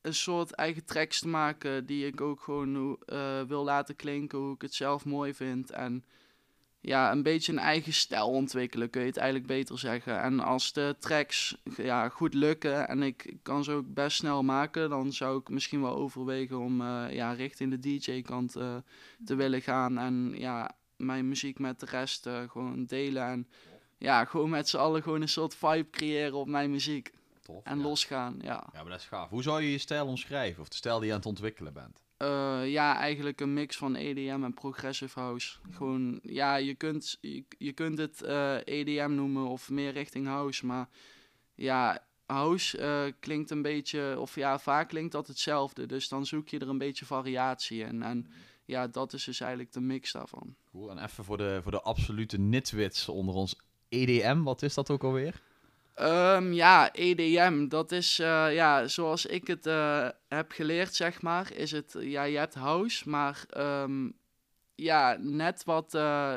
een 0.00 0.14
soort 0.14 0.50
eigen 0.50 0.84
tracks 0.84 1.18
te 1.18 1.28
maken 1.28 1.86
die 1.86 2.06
ik 2.06 2.20
ook 2.20 2.40
gewoon 2.40 2.98
eh, 3.06 3.40
wil 3.42 3.64
laten 3.64 3.96
klinken, 3.96 4.38
hoe 4.38 4.54
ik 4.54 4.62
het 4.62 4.74
zelf 4.74 5.04
mooi 5.04 5.34
vind. 5.34 5.70
En 5.70 6.04
ja, 6.86 7.12
een 7.12 7.22
beetje 7.22 7.52
een 7.52 7.58
eigen 7.58 7.92
stijl 7.92 8.28
ontwikkelen, 8.28 8.90
kun 8.90 9.00
je 9.00 9.06
het 9.06 9.16
eigenlijk 9.16 9.46
beter 9.48 9.78
zeggen. 9.78 10.20
En 10.20 10.40
als 10.40 10.72
de 10.72 10.96
tracks 10.98 11.56
ja, 11.76 12.08
goed 12.08 12.34
lukken 12.34 12.88
en 12.88 13.02
ik 13.02 13.34
kan 13.42 13.64
ze 13.64 13.72
ook 13.72 13.94
best 13.94 14.16
snel 14.16 14.42
maken, 14.42 14.90
dan 14.90 15.12
zou 15.12 15.40
ik 15.40 15.48
misschien 15.48 15.80
wel 15.80 15.96
overwegen 15.96 16.58
om 16.58 16.80
eh, 16.80 17.06
ja, 17.10 17.32
richting 17.32 17.70
de 17.70 17.78
DJ-kant 17.78 18.56
eh, 18.56 18.76
te 19.24 19.34
willen 19.34 19.62
gaan. 19.62 19.98
En 19.98 20.34
ja, 20.36 20.76
mijn 20.96 21.28
muziek 21.28 21.58
met 21.58 21.80
de 21.80 21.86
rest 21.86 22.26
eh, 22.26 22.42
gewoon 22.48 22.84
delen. 22.84 23.26
En 23.26 23.48
ja, 23.98 24.24
gewoon 24.24 24.50
met 24.50 24.68
z'n 24.68 24.76
allen 24.76 25.02
gewoon 25.02 25.20
een 25.20 25.28
soort 25.28 25.54
vibe 25.54 25.90
creëren 25.90 26.34
op 26.34 26.48
mijn 26.48 26.70
muziek. 26.70 27.12
Tof. 27.42 27.64
En 27.64 27.78
ja. 27.78 27.82
losgaan, 27.82 28.38
ja. 28.40 28.68
Ja, 28.72 28.82
maar 28.82 28.90
dat 28.90 29.00
is 29.00 29.06
gaaf. 29.06 29.28
Hoe 29.28 29.42
zou 29.42 29.62
je 29.62 29.70
je 29.70 29.78
stijl 29.78 30.06
omschrijven? 30.06 30.62
Of 30.62 30.68
de 30.68 30.76
stijl 30.76 30.98
die 30.98 31.06
je 31.06 31.12
aan 31.12 31.18
het 31.18 31.28
ontwikkelen 31.28 31.72
bent? 31.72 32.03
Eh, 32.16 32.70
ja, 32.70 32.96
eigenlijk 32.96 33.40
een 33.40 33.52
mix 33.52 33.76
van 33.76 33.94
EDM 33.94 34.40
en 34.42 34.54
progressive 34.54 35.20
house. 35.20 35.58
Gewoon, 35.70 36.20
ja, 36.22 36.56
je 36.56 36.74
kunt, 36.74 37.18
je, 37.20 37.44
je 37.58 37.72
kunt 37.72 37.98
het 37.98 38.22
eh, 38.22 38.56
EDM 38.64 39.14
noemen 39.14 39.46
of 39.46 39.70
meer 39.70 39.92
richting 39.92 40.26
house, 40.26 40.66
maar 40.66 40.88
ja, 41.54 42.04
house 42.26 42.78
eh, 42.78 43.12
klinkt 43.20 43.50
een 43.50 43.62
beetje, 43.62 44.16
of 44.20 44.34
ja, 44.34 44.58
vaak 44.58 44.88
klinkt 44.88 45.12
dat 45.12 45.26
hetzelfde. 45.26 45.86
Dus 45.86 46.08
dan 46.08 46.26
zoek 46.26 46.48
je 46.48 46.58
er 46.58 46.68
een 46.68 46.78
beetje 46.78 47.04
variatie 47.04 47.80
in. 47.80 48.02
En 48.02 48.26
ja, 48.64 48.86
dat 48.86 49.12
is 49.12 49.24
dus 49.24 49.40
eigenlijk 49.40 49.72
de 49.72 49.80
mix 49.80 50.12
daarvan. 50.12 50.54
Cool. 50.70 50.90
En 50.90 51.04
even 51.04 51.24
voor 51.24 51.36
de, 51.36 51.60
voor 51.62 51.72
de 51.72 51.80
absolute 51.80 52.38
nitwits 52.38 53.08
onder 53.08 53.34
ons. 53.34 53.56
EDM, 53.88 54.42
wat 54.42 54.62
is 54.62 54.74
dat 54.74 54.90
ook 54.90 55.04
alweer? 55.04 55.42
Ehm, 55.94 56.52
ja, 56.52 56.92
EDM, 56.92 57.68
dat 57.68 57.92
is, 57.92 58.18
eh, 58.18 58.54
ja, 58.54 58.88
zoals 58.88 59.26
ik 59.26 59.46
het 59.46 59.66
eh, 59.66 60.08
heb 60.28 60.50
geleerd, 60.52 60.94
zeg 60.94 61.22
maar, 61.22 61.52
is 61.54 61.70
het, 61.70 61.96
ja, 62.00 62.22
je 62.22 62.38
hebt 62.38 62.54
house, 62.54 63.08
maar 63.08 63.44
ehm, 63.50 64.08
ja, 64.74 65.16
net 65.20 65.64
wat, 65.64 65.94
eh, 65.94 66.32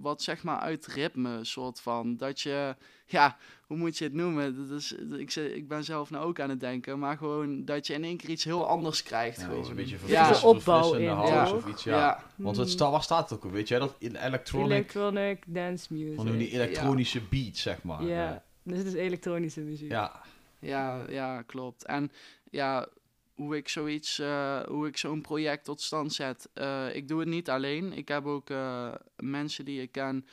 wat 0.00 0.22
zeg 0.22 0.42
maar 0.42 0.58
uit 0.58 0.86
ritme, 0.86 1.44
soort 1.44 1.80
van. 1.80 2.16
Dat 2.16 2.40
je, 2.40 2.76
ja, 3.06 3.36
hoe 3.66 3.76
moet 3.76 3.98
je 3.98 4.04
het 4.04 4.12
noemen? 4.12 4.68
Dat 4.68 4.78
is, 4.78 4.92
ik, 5.18 5.30
ze- 5.30 5.54
ik 5.54 5.68
ben 5.68 5.84
zelf 5.84 6.10
nou 6.10 6.24
ook 6.26 6.40
aan 6.40 6.50
het 6.50 6.60
denken, 6.60 6.98
maar 6.98 7.16
gewoon 7.16 7.64
dat 7.64 7.86
je 7.86 7.94
in 7.94 8.04
één 8.04 8.16
keer 8.16 8.30
iets 8.30 8.44
heel 8.44 8.66
anders 8.68 9.02
krijgt. 9.02 9.38
Ja, 9.40 9.44
gewoon. 9.44 9.60
iets 9.60 9.68
een 9.68 9.74
beetje 9.76 9.96
Ja. 10.06 10.16
verfrissend, 10.24 10.56
opbouw 10.56 10.94
in, 10.94 11.08
house 11.08 11.54
of 11.54 11.66
iets, 11.66 11.84
ja. 11.84 11.96
ja. 11.96 12.22
Want 12.36 12.56
het 12.56 12.70
sta, 12.70 12.90
waar 12.90 13.02
staat 13.02 13.30
het 13.30 13.44
ook? 13.44 13.52
Weet 13.52 13.68
jij 13.68 13.78
dat? 13.78 13.94
In 13.98 14.16
electronic, 14.16 14.70
Electronic 14.70 15.42
dance 15.46 15.86
van 15.88 15.96
die 16.26 16.34
music. 16.36 16.52
elektronische 16.52 17.20
beats, 17.30 17.62
zeg 17.62 17.82
maar. 17.82 18.04
Ja, 18.04 18.42
dus 18.68 18.78
het 18.78 18.86
is 18.86 18.94
elektronische 18.94 19.60
muziek. 19.60 19.90
Ja, 19.90 20.22
Ja, 20.58 21.04
ja, 21.08 21.42
klopt. 21.42 21.84
En 21.84 22.10
ja, 22.50 22.88
hoe 23.34 23.56
ik 23.56 23.68
zoiets, 23.68 24.18
eh, 24.18 24.60
hoe 24.62 24.86
ik 24.86 24.96
zo'n 24.96 25.20
project 25.20 25.64
tot 25.64 25.80
stand 25.80 26.12
zet. 26.12 26.48
eh, 26.54 26.94
ik 26.94 27.08
doe 27.08 27.20
het 27.20 27.28
niet 27.28 27.50
alleen. 27.50 27.92
Ik 27.92 28.08
heb 28.08 28.26
ook 28.26 28.50
eh, 28.50 28.94
mensen 29.16 29.64
die 29.64 29.82
ik 29.82 29.92
ken. 29.92 30.26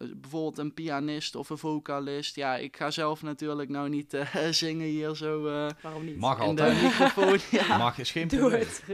Eh, 0.00 0.08
bijvoorbeeld 0.16 0.58
een 0.58 0.74
pianist 0.74 1.34
of 1.36 1.50
een 1.50 1.58
vocalist. 1.58 2.34
Ja, 2.36 2.56
ik 2.56 2.76
ga 2.76 2.90
zelf 2.90 3.22
natuurlijk 3.22 3.68
nou 3.68 3.88
niet 3.88 4.14
eh, 4.14 4.34
zingen 4.50 4.86
hier 4.86 5.14
zo 5.14 5.46
eh, 5.46 5.70
Waarom 5.82 6.04
niet? 6.04 6.16
mag 6.16 6.40
in 6.40 6.54
de 6.54 6.62
altijd. 6.62 6.82
microfoon. 6.82 7.38
ja. 7.50 7.76
Mag 7.84 7.98
is 7.98 8.10
geen 8.10 8.28
Doe 8.28 8.50
het. 8.50 8.84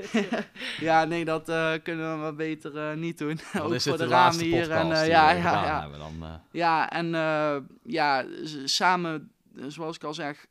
ja, 0.80 1.04
nee, 1.04 1.24
dat 1.24 1.48
eh, 1.48 1.72
kunnen 1.82 2.12
we 2.12 2.18
maar 2.18 2.34
beter 2.34 2.96
niet 2.96 3.18
doen. 3.18 3.38
Dan 3.52 3.62
ook 3.62 3.72
is 3.72 3.82
voor 3.82 3.92
de, 3.96 3.98
de 3.98 4.08
ramen 4.08 4.24
laatste 4.24 4.44
hier. 4.44 4.68
podcast 4.68 5.02
En, 5.02 5.08
ja, 5.08 5.30
ja, 5.30 5.64
ja. 5.64 5.80
hebben. 5.80 5.98
Dan, 5.98 6.40
Ja, 6.50 6.90
en 6.90 7.14
eh, 7.14 7.56
ja, 7.82 8.24
samen, 8.64 9.30
zoals 9.66 9.96
ik 9.96 10.04
al 10.04 10.14
zeg, 10.14 10.46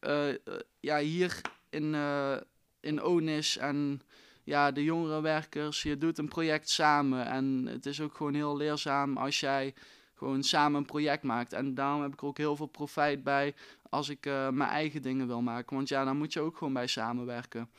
ja, 0.79 0.97
hier 0.97 1.41
in, 1.69 1.95
eh 1.95 2.35
in 2.85 3.01
Onis 3.01 3.57
en 3.57 4.01
ja, 4.43 4.71
de 4.71 4.83
jongere 4.83 5.21
werkers, 5.21 5.83
je 5.83 5.97
doet 5.97 6.17
een 6.17 6.27
project 6.27 6.69
samen. 6.69 7.25
En 7.25 7.67
het 7.69 7.85
is 7.85 8.01
ook 8.01 8.15
gewoon 8.15 8.33
heel 8.33 8.57
leerzaam 8.57 9.17
als 9.17 9.39
jij 9.39 9.73
gewoon 10.15 10.43
samen 10.43 10.79
een 10.79 10.85
project 10.85 11.23
maakt. 11.23 11.53
En 11.53 11.73
daarom 11.73 12.01
heb 12.01 12.13
ik 12.13 12.21
er 12.21 12.27
ook 12.27 12.37
heel 12.37 12.55
veel 12.55 12.65
profijt 12.65 13.23
bij 13.23 13.53
als 13.89 14.09
ik 14.09 14.25
eh, 14.25 14.49
mijn 14.49 14.69
eigen 14.69 15.01
dingen 15.01 15.27
wil 15.27 15.41
maken. 15.41 15.75
Want 15.75 15.87
ja, 15.87 16.03
dan 16.03 16.17
moet 16.17 16.33
je 16.33 16.39
ook 16.39 16.57
gewoon 16.57 16.73
bij 16.73 16.87
samenwerken. 16.87 17.69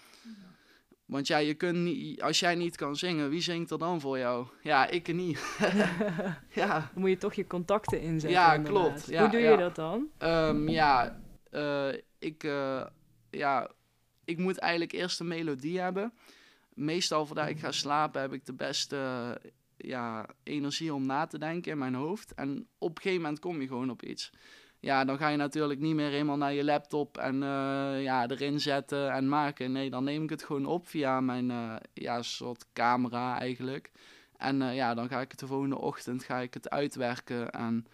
Want 1.07 1.26
ja, 1.26 1.38
je 1.38 1.55
kunt 1.55 1.76
niet, 1.76 2.23
als 2.23 2.40
jij 2.40 2.55
niet 2.55 2.76
kan 2.76 2.97
zingen, 2.97 3.31
wie 3.31 3.40
zingt 3.40 3.71
er 3.71 3.78
dan 3.78 4.00
voor 4.00 4.19
jou? 4.19 4.47
Ja, 4.62 4.87
ik 4.87 5.14
niet. 5.14 5.57
ja. 6.61 6.90
Dan 6.93 7.00
moet 7.00 7.11
je 7.11 7.19
toch 7.19 7.35
je 7.35 7.47
contacten 7.47 8.00
inzetten. 8.00 8.31
Ja, 8.31 8.55
inderdaad. 8.55 8.83
klopt. 8.83 9.07
Ja, 9.07 9.21
Hoe 9.21 9.31
doe 9.31 9.40
ja. 9.40 9.50
je 9.50 9.57
dat 9.57 9.75
dan? 9.75 10.09
Ehm, 10.19 10.69
ja, 10.69 11.21
eh, 11.50 11.88
ik, 12.19 12.45
eh, 12.45 12.87
ja, 13.31 13.71
ik 14.25 14.38
moet 14.38 14.59
eigenlijk 14.59 14.93
eerst 14.93 15.21
een 15.21 15.28
melodie 15.28 15.81
hebben. 15.81 16.12
Meestal 16.75 17.26
voordat 17.26 17.49
ik 17.49 17.59
ga 17.59 17.73
slapen 17.73 18.21
heb 18.21 18.33
ik 18.33 18.47
de 18.47 18.55
beste 18.55 18.97
ja, 19.76 20.28
energie 20.42 20.95
om 20.95 21.06
na 21.06 21.26
te 21.26 21.38
denken 21.38 21.73
in 21.73 21.78
mijn 21.78 21.95
hoofd. 21.95 22.35
En 22.35 22.68
op 22.78 22.97
een 22.97 23.02
gegeven 23.02 23.23
moment 23.23 23.40
kom 23.40 23.61
je 23.61 23.66
gewoon 23.66 23.90
op 23.90 24.02
iets. 24.02 24.33
Ja, 24.80 25.04
dan 25.04 25.18
ga 25.18 25.28
je 25.28 25.37
natuurlijk 25.37 25.80
niet 25.80 25.95
meer 25.95 26.11
helemaal 26.11 26.37
naar 26.37 26.52
je 26.52 26.64
laptop 26.64 27.18
en 27.18 27.42
eh, 27.42 28.02
ja, 28.02 28.28
erin 28.28 28.61
zetten 28.61 29.12
en 29.12 29.28
maken. 29.28 29.73
Nee, 29.73 29.90
dan 29.90 30.04
neem 30.04 30.23
ik 30.23 30.30
het 30.30 30.45
gewoon 30.45 30.66
op 30.66 30.88
via 30.88 31.21
mijn 31.21 31.50
eh, 31.50 31.76
ja, 31.92 32.23
soort 32.23 32.64
camera 32.73 33.38
eigenlijk. 33.38 33.90
En 34.37 34.62
eh, 34.62 34.75
ja, 34.75 34.95
dan 34.95 35.09
ga 35.09 35.21
ik 35.21 35.30
het 35.30 35.40
de 35.40 35.47
volgende 35.47 35.78
ochtend 35.78 36.25
ga 36.25 36.38
ik 36.38 36.54
het 36.54 36.71
uitwerken. 36.71 37.50
En 37.50 37.87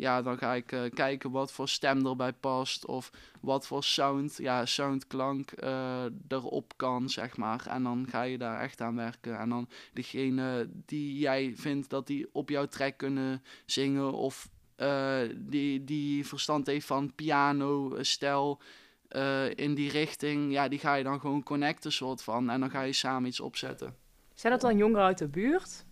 ja, 0.00 0.22
dan 0.22 0.38
ga 0.38 0.54
ik 0.54 0.72
eh, 0.72 0.82
kijken 0.94 1.30
wat 1.30 1.52
voor 1.52 1.68
stem 1.68 2.06
erbij 2.06 2.32
past. 2.32 2.86
Of 2.86 3.10
wat 3.40 3.66
voor 3.66 3.84
sound, 3.84 4.36
ja, 4.36 4.66
soundklank 4.66 5.50
eh, 5.50 6.04
erop 6.28 6.72
kan, 6.76 7.08
zeg 7.08 7.36
maar. 7.36 7.66
En 7.66 7.82
dan 7.82 8.06
ga 8.10 8.22
je 8.22 8.38
daar 8.38 8.60
echt 8.60 8.80
aan 8.80 8.96
werken. 8.96 9.38
En 9.38 9.48
dan 9.48 9.68
degene 9.92 10.70
die 10.86 11.18
jij 11.18 11.52
vindt 11.56 11.90
dat 11.90 12.06
die 12.06 12.28
op 12.32 12.48
jouw 12.48 12.66
track 12.66 12.96
kunnen 12.96 13.42
zingen. 13.66 14.12
Of 14.12 14.48
eh, 14.76 15.20
die, 15.36 15.84
die 15.84 16.26
verstand 16.26 16.66
heeft 16.66 16.86
van 16.86 17.14
piano, 17.14 17.96
stijl. 18.02 18.60
in 19.54 19.74
die 19.74 19.90
richting, 19.90 20.52
ja, 20.52 20.68
die 20.68 20.78
ga 20.78 20.94
je 20.94 21.04
dan 21.04 21.20
gewoon 21.20 21.42
connecten, 21.42 21.92
soort 21.92 22.22
van. 22.22 22.50
En 22.50 22.60
dan 22.60 22.70
ga 22.70 22.82
je 22.82 22.92
samen 22.92 23.28
iets 23.28 23.40
opzetten. 23.40 23.94
Zijn 24.34 24.52
dat 24.52 24.62
dan 24.62 24.76
jongeren 24.76 25.04
uit 25.04 25.18
de 25.18 25.28
buurt? 25.28 25.84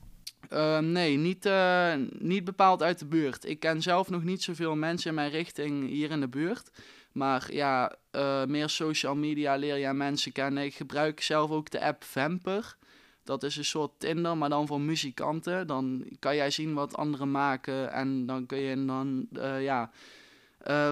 Eh, 0.49 0.79
nee, 0.79 1.17
niet, 1.17 1.47
eh, 1.47 1.95
niet 2.19 2.45
bepaald 2.45 2.83
uit 2.83 2.99
de 2.99 3.07
buurt. 3.07 3.45
Ik 3.45 3.61
ken 3.61 3.83
zelf 3.83 4.11
nog 4.11 4.23
niet 4.23 4.43
zoveel 4.43 4.77
mensen 4.77 5.09
in 5.09 5.15
mijn 5.15 5.31
richting 5.31 5.89
hier 5.89 6.11
in 6.11 6.21
de 6.21 6.29
buurt. 6.29 6.71
Maar 7.13 7.53
ja, 7.53 7.97
eh, 8.11 8.45
meer 8.45 8.69
social 8.69 9.15
media 9.15 9.55
leer 9.55 9.77
je 9.77 9.93
mensen 9.93 10.33
kennen. 10.33 10.65
Ik 10.65 10.75
gebruik 10.75 11.21
zelf 11.21 11.51
ook 11.51 11.71
de 11.71 11.81
app 11.81 12.05
Vamper. 12.05 12.77
Dat 13.25 13.43
is 13.43 13.57
een 13.57 13.65
soort 13.65 13.93
Tinder, 13.99 14.37
maar 14.37 14.49
dan 14.49 14.67
voor 14.67 14.81
muzikanten. 14.81 15.67
Dan 15.67 16.07
kan 16.19 16.37
jij 16.37 16.51
zien 16.51 16.75
wat 16.75 16.97
anderen 16.97 17.31
maken 17.31 17.93
en 17.93 18.27
dan 18.27 18.47
kun 18.47 18.59
je 18.59 18.85
dan, 18.85 19.27
eh, 19.33 19.63
ja, 19.63 19.91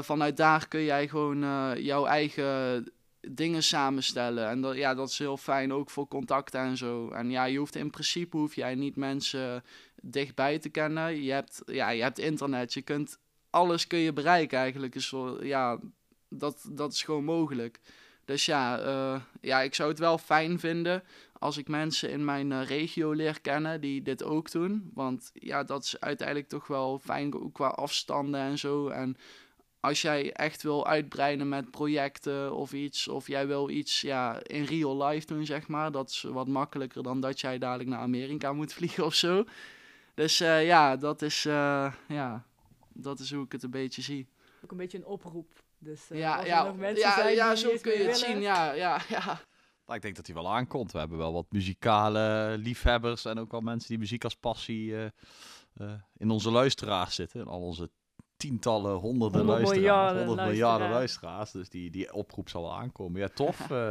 vanuit 0.02 0.36
daar 0.36 0.68
kun 0.68 0.82
jij 0.82 1.08
gewoon 1.08 1.38
jouw 1.82 2.06
eigen 2.06 2.84
dingen 3.30 3.62
samenstellen. 3.62 4.49
En 4.49 4.61
dat, 4.61 4.76
ja, 4.76 4.95
dat 4.95 5.09
is 5.09 5.18
heel 5.18 5.37
fijn, 5.37 5.73
ook 5.73 5.90
voor 5.90 6.09
contacten 6.09 6.61
en 6.61 6.76
zo. 6.76 7.11
En 7.11 7.30
ja, 7.30 7.45
je 7.45 7.59
hoeft 7.59 7.76
in 7.76 7.90
principe 7.90 8.37
hoef 8.37 8.54
jij 8.54 8.75
niet 8.75 8.97
mensen 8.97 9.64
dichtbij 10.02 10.59
te 10.59 10.68
kennen. 10.68 11.23
Je 11.23 11.33
hebt, 11.33 11.62
ja, 11.66 11.90
je 11.90 12.02
hebt 12.02 12.18
internet, 12.18 12.75
je 12.75 12.83
kunt 12.83 13.18
alles 13.50 13.87
kun 13.87 13.99
je 13.99 14.12
bereiken 14.12 14.59
eigenlijk. 14.59 14.95
Is 14.95 15.09
zo, 15.09 15.45
ja, 15.45 15.78
dat, 16.28 16.68
dat 16.73 16.92
is 16.92 17.02
gewoon 17.02 17.25
mogelijk. 17.25 17.80
Dus 18.25 18.47
ja, 18.47 18.78
eh, 18.78 19.21
ja, 19.40 19.61
ik 19.61 19.75
zou 19.75 19.88
het 19.88 19.99
wel 19.99 20.18
fijn 20.18 20.59
vinden 20.59 21.02
als 21.38 21.56
ik 21.56 21.68
mensen 21.68 22.11
in 22.11 22.25
mijn 22.25 22.52
eh, 22.52 22.62
regio 22.64 23.12
leer 23.12 23.40
kennen 23.40 23.80
die 23.80 24.02
dit 24.02 24.23
ook 24.23 24.50
doen. 24.50 24.90
Want 24.95 25.30
ja, 25.33 25.64
dat 25.64 25.85
is 25.85 26.00
uiteindelijk 26.00 26.49
toch 26.49 26.66
wel 26.66 26.99
fijn, 26.99 27.52
qua 27.52 27.66
afstanden 27.66 28.40
en 28.40 28.59
zo. 28.59 28.88
En 28.88 29.16
als 29.87 30.02
jij 30.02 30.33
echt 30.33 30.62
wil 30.62 30.87
uitbreiden 30.87 31.49
met 31.49 31.71
projecten 31.71 32.55
of 32.55 32.73
iets, 32.73 33.09
of 33.09 33.26
jij 33.26 33.47
wil 33.47 33.71
iets 33.71 34.00
ja, 34.00 34.43
in 34.43 34.64
real 34.64 35.05
life 35.05 35.26
doen, 35.26 35.47
zeg 35.47 35.69
maar, 35.69 35.93
dat 35.93 36.09
is 36.11 36.23
wat 36.23 36.49
makkelijker 36.49 37.02
dan 37.02 37.21
dat 37.21 37.40
jij 37.40 37.59
dadelijk 37.59 37.88
naar 37.88 38.00
Amerika 38.00 38.52
moet 38.52 38.73
vliegen 38.78 39.05
of 39.05 39.14
zo. 39.14 39.45
Dus 40.14 40.40
eh, 40.40 40.66
ja, 40.66 40.97
dat 40.97 41.23
is, 41.23 41.45
eh, 41.45 41.93
ja, 42.09 42.45
dat 42.93 43.19
is 43.19 43.33
hoe 43.33 43.45
ik 43.45 43.52
het 43.52 43.62
een 43.62 43.71
beetje 43.71 44.02
zie. 44.02 44.28
Ook 44.64 44.71
een 44.71 44.76
beetje 44.76 44.99
een 44.99 45.07
oproep. 45.07 45.64
Dus 45.78 46.11
eh, 46.11 46.19
ja, 46.19 46.33
als 46.35 46.43
er 46.43 46.47
ja, 46.47 46.64
nog 46.64 46.76
mensen 46.76 47.09
ja, 47.09 47.14
zijn 47.14 47.35
ja 47.35 47.55
zo 47.55 47.69
kun 47.69 47.93
je 47.93 47.99
het 47.99 48.07
willen. 48.07 48.14
zien. 48.14 48.40
Ja, 48.40 48.73
ja, 48.73 49.00
ja. 49.09 49.40
Nou, 49.87 49.99
ik 49.99 50.02
denk 50.02 50.16
dat 50.16 50.26
hij 50.26 50.35
wel 50.35 50.52
aankomt. 50.52 50.93
We 50.93 50.99
hebben 50.99 51.19
wel 51.19 51.33
wat 51.33 51.47
muzikale 51.50 52.55
liefhebbers 52.59 53.25
en 53.25 53.38
ook 53.38 53.50
wel 53.50 53.61
mensen 53.61 53.88
die 53.88 53.99
muziek 53.99 54.25
als 54.25 54.35
passie 54.35 54.97
eh, 54.97 55.05
eh, 55.75 55.93
in 56.16 56.31
onze 56.31 56.50
luisteraars 56.50 57.14
zitten. 57.14 57.40
En 57.40 57.47
al 57.47 57.61
onze 57.61 57.90
tientallen, 58.37 58.95
honderden 58.95 59.40
Honderd 59.40 59.47
luisteraars. 59.62 59.76
miljarden 60.12 60.26
honderd 60.26 60.49
miljarden 60.49 60.90
luisteraars. 60.90 61.50
Dus 61.50 61.69
die, 61.69 61.90
die 61.90 62.12
oproep 62.12 62.49
zal 62.49 62.62
wel 62.62 62.76
aankomen. 62.76 63.21
Ja, 63.21 63.28
tof. 63.28 63.71
eh, 63.71 63.90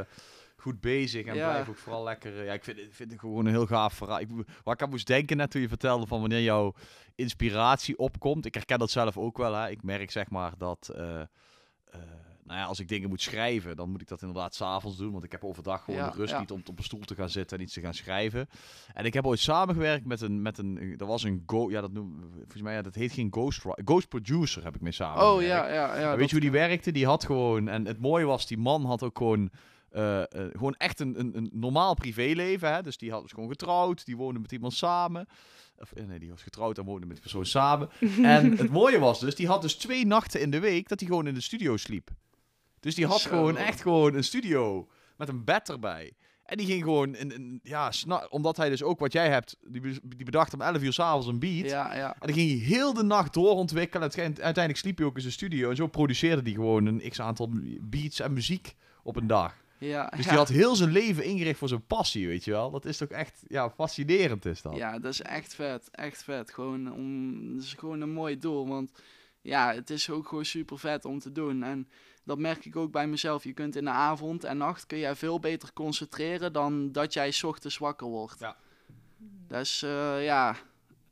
goed 0.58 0.82
bezig 0.82 1.26
en 1.26 1.36
Ja. 1.36 1.50
blijf 1.52 1.70
ook 1.70 1.78
vooral 1.78 2.04
lekker. 2.04 2.40
eh, 2.40 2.46
ja, 2.46 2.54
ik 2.54 2.64
vind, 2.64 2.80
vind 2.90 3.12
het 3.12 3.20
gewoon 3.20 3.46
een 3.46 3.52
heel 3.52 3.66
gaaf 3.66 3.94
verhaal. 3.94 4.20
Ik, 4.20 4.28
waar 4.64 4.74
ik 4.74 4.82
aan 4.82 4.90
moest 4.90 5.08
denken 5.08 5.38
net 5.38 5.52
toen 5.52 5.62
je 5.62 5.68
vertelde 5.68 6.08
van 6.08 6.20
wanneer 6.20 6.42
jouw 6.42 6.74
inspiratie 7.16 7.98
opkomt. 7.98 8.46
Ik 8.46 8.54
herken 8.54 8.80
dat 8.80 8.92
zelf 8.92 9.18
ook 9.18 9.38
wel. 9.38 9.54
Hè. 9.54 9.70
Ik 9.70 9.84
merk 9.84 10.12
zeg 10.12 10.30
maar 10.30 10.54
dat. 10.58 10.90
eh, 10.96 11.22
nou 12.44 12.60
ja, 12.60 12.66
als 12.66 12.80
ik 12.80 12.88
dingen 12.88 13.10
moet 13.10 13.22
schrijven, 13.22 13.76
dan 13.76 13.90
moet 13.90 14.02
ik 14.02 14.08
dat 14.08 14.22
inderdaad 14.22 14.56
s'avonds 14.56 14.98
doen. 14.98 15.12
Want 15.12 15.24
ik 15.24 15.32
heb 15.32 15.44
overdag 15.44 15.84
gewoon 15.84 16.00
Ja, 16.00 16.10
de 16.10 16.18
rust 16.18 16.32
ja. 16.34 16.40
niet 16.40 16.52
om 16.52 16.62
op 16.66 16.78
een 16.78 16.84
stoel 16.84 17.00
te 17.00 17.16
gaan 17.16 17.30
zitten 17.30 17.58
en 17.58 17.64
iets 17.64 17.74
te 17.74 17.82
gaan 17.82 17.94
schrijven. 17.94 18.50
En 18.94 19.06
ik 19.06 19.14
heb 19.14 19.26
ooit 19.26 19.40
samengewerkt 19.40 20.06
met 20.06 20.22
een, 20.22 20.42
met 20.42 20.58
een, 20.58 20.96
er 20.98 21.06
was 21.06 21.24
een 21.24 21.44
go, 21.46 21.70
ja 21.70 21.82
dat 21.82 21.92
noem, 21.92 22.20
volgens 22.38 22.62
mij, 22.62 22.74
ja, 22.74 22.82
dat 22.82 22.96
heet 22.96 23.12
geen 23.12 23.28
ghost, 23.32 23.62
ghost 23.86 24.08
producer 24.08 24.64
heb 24.64 24.76
ik 24.76 24.82
mee 24.82 24.92
samen. 24.92 25.24
Oh 25.24 25.42
ja, 25.42 25.68
ja, 25.68 26.00
ja. 26.00 26.10
weet 26.10 26.20
dat- 26.20 26.26
je 26.30 26.36
hoe 26.36 26.42
die 26.44 26.52
werkte? 26.52 26.92
Die 26.92 27.06
had 27.06 27.26
gewoon, 27.26 27.68
en 27.68 27.86
het 27.86 28.00
mooie 28.00 28.26
was, 28.26 28.48
die 28.48 28.58
man 28.58 28.86
had 28.86 29.04
ook 29.04 29.18
gewoon, 29.18 29.50
eh, 29.90 30.22
eh, 30.22 30.28
gewoon 30.52 30.76
echt 30.78 31.00
een, 31.00 31.20
een, 31.20 31.38
een 31.38 31.50
normaal 31.54 31.94
privéleven. 31.94 32.74
Hè? 32.74 32.82
Dus 32.82 32.98
die 32.98 33.12
had, 33.12 33.22
was 33.22 33.32
gewoon 33.32 33.50
getrouwd, 33.50 34.06
die 34.06 34.18
woonde 34.18 34.40
met 34.40 34.52
iemand 34.52 34.74
samen. 34.74 35.28
Of 35.80 35.92
eh, 35.92 36.06
nee, 36.06 36.20
die 36.20 36.30
was 36.30 36.42
getrouwd 36.44 36.78
en 36.78 36.84
woonde 36.86 37.06
met 37.06 37.16
die 37.16 37.22
persoon 37.22 37.46
samen. 37.46 37.90
en 38.24 38.52
het 38.58 38.70
mooie 38.72 39.00
was 39.00 39.20
dus, 39.20 39.36
die 39.36 39.48
had 39.48 39.62
dus 39.62 39.76
twee 39.76 40.06
nachten 40.06 40.42
in 40.42 40.52
de 40.52 40.60
week 40.60 40.88
dat 40.90 41.00
hij 41.00 41.10
gewoon 41.10 41.28
in 41.28 41.34
de 41.34 41.42
studio 41.42 41.78
sliep. 41.78 42.10
Dus 42.80 42.96
die 42.96 43.06
had 43.06 43.20
Zo. 43.20 43.30
gewoon 43.30 43.58
echt 43.58 43.82
gewoon 43.82 44.14
een 44.16 44.24
studio 44.24 44.88
met 45.18 45.30
een 45.30 45.44
bed 45.44 45.70
erbij. 45.70 46.14
En 46.46 46.58
die 46.58 46.66
ging 46.66 46.84
gewoon, 46.84 47.16
in, 47.16 47.32
in- 47.32 47.60
ja, 47.64 47.92
omdat 48.30 48.58
hij 48.58 48.70
dus 48.70 48.84
ook 48.84 49.00
wat 49.00 49.12
jij 49.14 49.30
hebt, 49.30 49.58
die, 49.68 49.82
be- 49.82 50.00
die 50.04 50.26
bedacht 50.26 50.54
om 50.54 50.62
11 50.62 50.82
uur 50.82 50.94
s'avonds 50.94 51.28
een 51.28 51.40
beat. 51.40 51.70
Ja, 51.70 51.96
ja. 51.96 52.14
En 52.14 52.20
dan 52.28 52.34
ging 52.34 52.50
hij 52.50 52.60
heel 52.68 52.94
de 52.94 53.04
nacht 53.04 53.34
doorontwikkelen. 53.34 54.12
Uiteindelijk 54.16 54.78
sliep 54.78 54.98
hij 54.98 55.06
ook 55.08 55.16
in 55.16 55.22
zijn 55.22 55.34
studio. 55.34 55.70
En 55.70 55.76
zo 55.76 55.88
produceerde 55.88 56.42
hij 56.42 56.52
gewoon 56.52 56.86
een 56.86 57.02
x-aantal 57.10 57.50
beats 57.82 58.20
en 58.20 58.34
muziek 58.34 58.76
op 59.04 59.16
een 59.16 59.28
dag. 59.28 59.64
Ja, 59.86 60.08
Dus 60.08 60.24
ja. 60.24 60.30
die 60.30 60.40
had 60.40 60.50
heel 60.50 60.76
zijn 60.76 60.92
leven 60.92 61.24
ingericht 61.24 61.60
voor 61.60 61.68
zijn 61.68 61.86
passie, 61.86 62.28
weet 62.28 62.44
je 62.46 62.52
wel. 62.52 62.72
Dat 62.72 62.86
is 62.86 62.98
toch 62.98 63.10
echt, 63.10 63.44
ja, 63.48 63.70
fascinerend 63.70 64.46
is 64.46 64.62
dat. 64.62 64.76
Ja, 64.76 65.00
dat 65.00 65.12
is 65.12 65.22
echt 65.22 65.56
vet. 65.56 65.90
Echt 65.92 66.24
vet. 66.24 66.52
Gewoon 66.54 66.94
om, 66.94 67.34
het 67.56 67.64
is 67.64 67.74
gewoon 67.74 68.02
een 68.02 68.12
mooi 68.14 68.40
doel. 68.40 68.68
Want 68.68 68.92
ja, 69.42 69.74
het 69.74 69.90
is 69.90 70.10
ook 70.10 70.28
gewoon 70.28 70.46
super 70.46 70.80
vet 70.80 71.06
om 71.06 71.20
te 71.20 71.32
doen. 71.32 71.64
En 71.64 71.90
dat 72.24 72.38
merk 72.38 72.66
ik 72.66 72.76
ook 72.76 72.92
bij 72.92 73.08
mezelf. 73.08 73.44
Je 73.44 73.54
kunt 73.54 73.76
in 73.76 73.84
de 73.84 73.90
avond 73.90 74.44
en 74.44 74.58
nacht 74.58 74.86
kun 74.86 74.98
jij 74.98 75.16
veel 75.16 75.40
beter 75.40 75.74
concentreren 75.74 76.54
dan 76.54 76.92
dat 76.92 77.14
jij 77.14 77.32
's 77.32 77.44
ochtends 77.44 77.78
wakker 77.78 78.08
wordt. 78.08 78.40
Ja. 78.40 78.58
Dus 79.48 79.82
eh, 79.82 80.24
ja, 80.24 80.56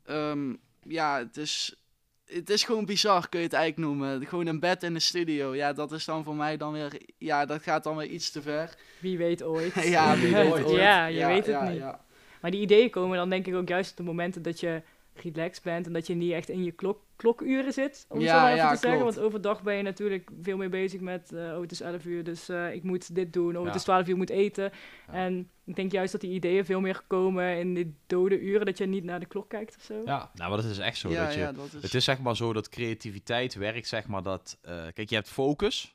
ehm, 0.04 0.54
ja, 0.82 1.18
het 1.18 1.36
is, 1.36 1.83
het 2.26 2.50
is 2.50 2.64
gewoon 2.64 2.84
bizar, 2.84 3.28
kun 3.28 3.40
je 3.40 3.46
het 3.46 3.54
eigenlijk 3.54 3.88
noemen. 3.88 4.26
Gewoon 4.26 4.46
een 4.46 4.60
bed 4.60 4.82
in 4.82 4.94
de 4.94 5.00
studio. 5.00 5.54
Ja, 5.54 5.72
dat 5.72 5.92
is 5.92 6.04
dan 6.04 6.24
voor 6.24 6.34
mij 6.34 6.56
dan 6.56 6.72
weer, 6.72 7.00
ja, 7.18 7.46
dat 7.46 7.62
gaat 7.62 7.84
dan 7.84 7.96
weer 7.96 8.08
iets 8.08 8.30
te 8.30 8.42
ver. 8.42 8.74
Wie 8.98 9.18
weet 9.18 9.42
ooit. 9.42 9.74
ja, 9.96 10.16
wie 10.16 10.34
weet 10.34 10.52
ooit. 10.52 10.70
Ja, 10.70 11.06
je 11.06 11.26
weet 11.26 11.46
het 11.46 11.54
ja, 11.54 11.68
niet. 11.68 11.78
ja. 11.78 12.00
Maar 12.40 12.50
die 12.50 12.60
ideeën 12.60 12.90
komen 12.90 13.16
dan 13.16 13.30
denk 13.30 13.46
ik 13.46 13.54
ook 13.54 13.68
juist 13.68 13.90
op 13.90 13.96
de 13.96 14.02
momenten 14.02 14.42
dat 14.42 14.60
je 14.60 14.82
relaxed 15.14 15.62
bent 15.62 15.86
en 15.86 15.92
dat 15.92 16.06
je 16.06 16.14
niet 16.14 16.32
echt 16.32 16.48
in 16.48 16.64
je 16.64 16.70
klok, 16.72 17.00
klokuren 17.16 17.72
zit, 17.72 18.06
om 18.08 18.20
Ja, 18.20 18.26
zo 18.34 18.40
maar 18.40 18.52
even 18.52 18.64
ja, 18.64 18.70
te 18.72 18.78
zeggen. 18.78 19.00
klopt. 19.00 19.14
Want 19.14 19.26
overdag 19.26 19.62
ben 19.62 19.74
je 19.74 19.82
natuurlijk 19.82 20.30
veel 20.42 20.56
meer 20.56 20.70
bezig 20.70 21.00
met, 21.00 21.32
eh, 21.32 21.40
oh 21.54 21.60
het 21.60 21.72
is 21.72 21.80
11 21.80 22.04
uur, 22.04 22.24
dus 22.24 22.48
eh, 22.48 22.74
ik 22.74 22.82
moet 22.82 23.14
dit 23.14 23.32
doen, 23.32 23.56
oh 23.56 23.60
Ja. 23.60 23.66
het 23.66 23.74
is 23.76 23.82
12 23.82 24.02
uur, 24.04 24.08
ik 24.12 24.16
moet 24.16 24.30
eten. 24.30 24.70
Ja. 25.06 25.12
En 25.12 25.50
ik 25.64 25.74
denk 25.76 25.92
juist 25.92 26.12
dat 26.12 26.20
die 26.20 26.30
ideeën 26.32 26.64
veel 26.64 26.80
meer 26.80 27.02
komen 27.06 27.58
in 27.58 27.74
die 27.74 27.94
dode 28.06 28.40
uren, 28.40 28.66
dat 28.66 28.78
je 28.78 28.86
niet 28.86 29.04
naar 29.04 29.20
de 29.20 29.26
klok 29.26 29.48
kijkt 29.48 29.76
of 29.76 29.82
zo. 29.82 29.94
Ja, 30.04 30.30
nou, 30.34 30.50
maar 30.50 30.62
dat 30.62 30.70
is 30.70 30.78
echt 30.78 30.96
zo. 30.96 31.10
ja, 31.10 31.24
dat 31.24 31.34
je, 31.34 31.40
ja, 31.40 31.52
dat 31.52 31.64
is... 31.76 31.82
Het 31.82 31.94
is 31.94 32.04
zeg 32.04 32.20
maar 32.20 32.36
zo 32.36 32.52
dat 32.52 32.68
creativiteit 32.68 33.54
werkt, 33.54 33.86
zeg 33.88 34.06
maar 34.06 34.22
dat... 34.22 34.58
eh, 34.62 34.82
kijk, 34.94 35.08
je 35.08 35.14
hebt 35.14 35.28
focus. 35.28 35.94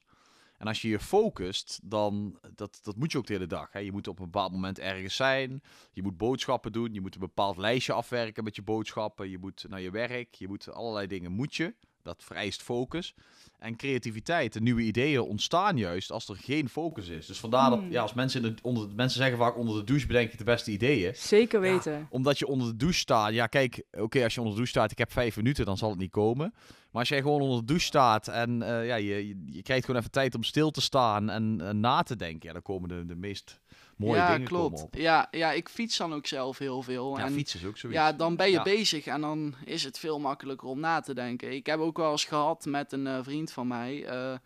En 0.60 0.68
als 0.68 0.82
je 0.82 0.90
je 0.90 1.00
focust, 1.00 1.80
dan... 1.84 2.40
Dat, 2.56 2.80
dat 2.84 2.96
moet 2.96 3.12
je 3.12 3.18
ook 3.18 3.28
de 3.28 3.34
hele 3.34 3.48
dag. 3.48 3.72
Hè? 3.72 3.80
Je 3.80 3.92
moet 3.92 4.08
op 4.08 4.20
een 4.20 4.26
bepaald 4.26 4.52
moment 4.52 4.80
ergens 4.80 5.16
zijn. 5.16 5.62
Je 5.92 6.04
moet 6.04 6.18
boodschappen 6.18 6.72
doen. 6.72 6.94
Je 6.94 7.02
moet 7.02 7.14
een 7.14 7.20
bepaald 7.20 7.58
lijstje 7.58 7.94
afwerken 7.94 8.44
met 8.44 8.56
je 8.56 8.62
boodschappen. 8.62 9.30
Je 9.30 9.38
moet 9.38 9.66
naar 9.68 9.82
je 9.82 9.92
werk. 9.92 10.36
Je 10.36 10.48
moet 10.48 10.72
allerlei 10.72 11.08
dingen 11.08 11.32
moet 11.32 11.56
je. 11.56 11.74
Dat 12.04 12.24
vereist 12.24 12.62
focus. 12.62 13.14
En 13.60 13.76
creativiteit 13.76 14.56
en 14.56 14.64
nieuwe 14.64 14.82
ideeën 14.82 15.22
ontstaan 15.22 15.78
juist 15.78 16.12
als 16.12 16.30
er 16.30 16.36
geen 16.36 16.70
focus 16.70 17.08
is. 17.08 17.26
Dus 17.26 17.40
vandaar 17.40 17.70
dat, 17.70 17.80
Hmm. 17.80 17.92
ja, 17.92 18.02
als 18.02 18.14
mensen, 18.14 18.44
in 18.46 18.56
de, 18.56 18.62
onder, 18.62 18.88
mensen 18.96 19.20
zeggen 19.20 19.38
vaak 19.38 19.58
onder 19.58 19.76
de 19.76 19.84
douche 19.84 20.08
bedenk 20.08 20.32
je 20.32 20.38
de 20.38 20.44
beste 20.44 20.72
ideeën 20.72 21.16
Zeker 21.16 21.60
weten. 21.62 22.08
omdat 22.10 22.40
je 22.40 22.48
onder 22.48 22.68
de 22.68 22.76
douche 22.76 23.00
staat. 23.00 23.34
Ja, 23.34 23.48
kijk, 23.48 23.84
oké, 23.92 24.24
als 24.24 24.34
je 24.34 24.40
onder 24.40 24.56
de 24.56 24.62
douche 24.62 24.72
staat, 24.80 24.92
ik 24.92 24.98
heb 24.98 25.12
vijf 25.12 25.36
minuten, 25.36 25.66
dan 25.66 25.78
zal 25.78 25.90
het 25.90 26.00
niet 26.00 26.12
komen. 26.12 26.54
Maar 26.92 27.00
als 27.02 27.10
jij 27.10 27.22
gewoon 27.22 27.42
onder 27.42 27.60
de 27.60 27.66
douche 27.66 27.86
staat 27.86 28.28
en 28.28 28.62
eh, 28.62 28.86
ja, 28.88 28.96
je, 28.96 29.28
je, 29.28 29.44
je 29.46 29.62
krijgt 29.62 29.86
gewoon 29.86 30.00
even 30.00 30.12
tijd 30.12 30.36
om 30.36 30.44
stil 30.44 30.72
te 30.72 30.82
staan 30.82 31.30
en, 31.30 31.62
en 31.62 31.80
na 31.80 32.02
te 32.04 32.16
denken, 32.16 32.48
ja, 32.48 32.54
dan 32.54 32.62
komen 32.62 32.90
de, 32.90 33.06
de 33.06 33.16
meest 33.16 33.60
mooie 34.00 34.16
ja, 34.20 34.32
dingen 34.32 34.48
klopt. 34.48 34.74
komen 34.74 34.86
op. 34.86 34.96
Ja, 34.96 35.28
ja, 35.32 35.52
ik 35.52 35.70
fiets 35.70 35.98
dan 35.98 36.14
ook 36.14 36.28
zelf 36.28 36.58
heel 36.58 36.82
veel. 36.82 37.18
Ja, 37.18 37.26
en 37.26 37.34
fietsen 37.34 37.60
is 37.60 37.66
ook 37.66 37.78
zoiets. 37.78 38.00
ja, 38.00 38.14
dan 38.14 38.36
ben 38.36 38.48
je 38.48 38.52
Ja. 38.54 38.64
bezig 38.64 39.06
en 39.06 39.22
dan 39.22 39.56
is 39.66 39.84
het 39.84 40.00
veel 40.00 40.20
makkelijker 40.20 40.68
om 40.68 40.80
na 40.80 41.00
te 41.00 41.14
denken. 41.14 41.52
Ik 41.54 41.66
heb 41.66 41.80
ook 41.80 41.98
wel 41.98 42.12
eens 42.12 42.26
gehad 42.26 42.66
met 42.66 42.92
een 42.92 43.08
eh, 43.08 43.20
vriend 43.24 43.52
van 43.52 43.68
mij. 43.68 44.06
eh, 44.06 44.38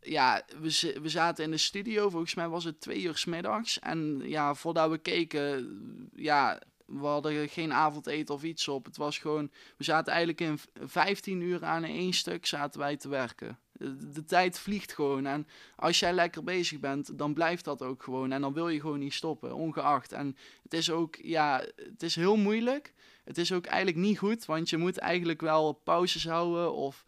ja, 0.00 0.42
we, 0.60 0.98
we 1.02 1.08
zaten 1.08 1.44
in 1.44 1.50
de 1.50 1.56
studio, 1.56 2.08
volgens 2.10 2.34
mij 2.34 2.48
was 2.48 2.64
het 2.64 2.80
twee 2.80 3.02
uur 3.02 3.16
's 3.16 3.24
middags. 3.24 3.78
En 3.78 4.20
ja, 4.24 4.54
voordat 4.54 4.90
we 4.90 4.98
keken, 4.98 6.10
ja, 6.14 6.60
we 6.86 7.06
hadden 7.06 7.48
geen 7.48 7.72
avondeten 7.72 8.34
of 8.34 8.42
iets 8.42 8.68
op. 8.68 8.84
Het 8.84 8.96
was 8.96 9.18
gewoon, 9.18 9.50
we 9.76 9.84
zaten 9.84 10.12
eigenlijk 10.12 10.40
in 10.40 10.58
v- 10.58 10.64
15 10.90 11.40
uur 11.40 11.64
aan 11.64 11.84
één 11.84 12.12
stuk 12.12 12.46
zaten 12.46 12.80
wij 12.80 12.96
te 12.96 13.08
werken. 13.08 13.58
De, 13.78 14.10
de 14.12 14.24
tijd 14.24 14.58
vliegt 14.58 14.92
gewoon. 14.92 15.26
En 15.26 15.46
als 15.76 15.98
jij 15.98 16.12
lekker 16.12 16.44
bezig 16.44 16.80
bent, 16.80 17.18
dan 17.18 17.34
blijft 17.34 17.64
dat 17.64 17.82
ook 17.82 18.02
gewoon. 18.02 18.32
En 18.32 18.40
dan 18.40 18.52
wil 18.52 18.68
je 18.68 18.80
gewoon 18.80 18.98
niet 18.98 19.12
stoppen, 19.14 19.54
ongeacht. 19.54 20.12
En 20.12 20.36
het 20.62 20.74
is 20.74 20.90
ook, 20.90 21.16
ja, 21.22 21.64
het 21.76 22.02
is 22.02 22.16
heel 22.16 22.36
moeilijk. 22.36 22.92
Het 23.24 23.38
is 23.38 23.52
ook 23.52 23.66
eigenlijk 23.66 23.96
niet 24.06 24.18
goed, 24.18 24.44
want 24.44 24.70
je 24.70 24.76
moet 24.76 24.98
eigenlijk 24.98 25.40
wel 25.40 25.72
pauzes 25.72 26.26
houden. 26.26 26.72
Of 26.72 27.04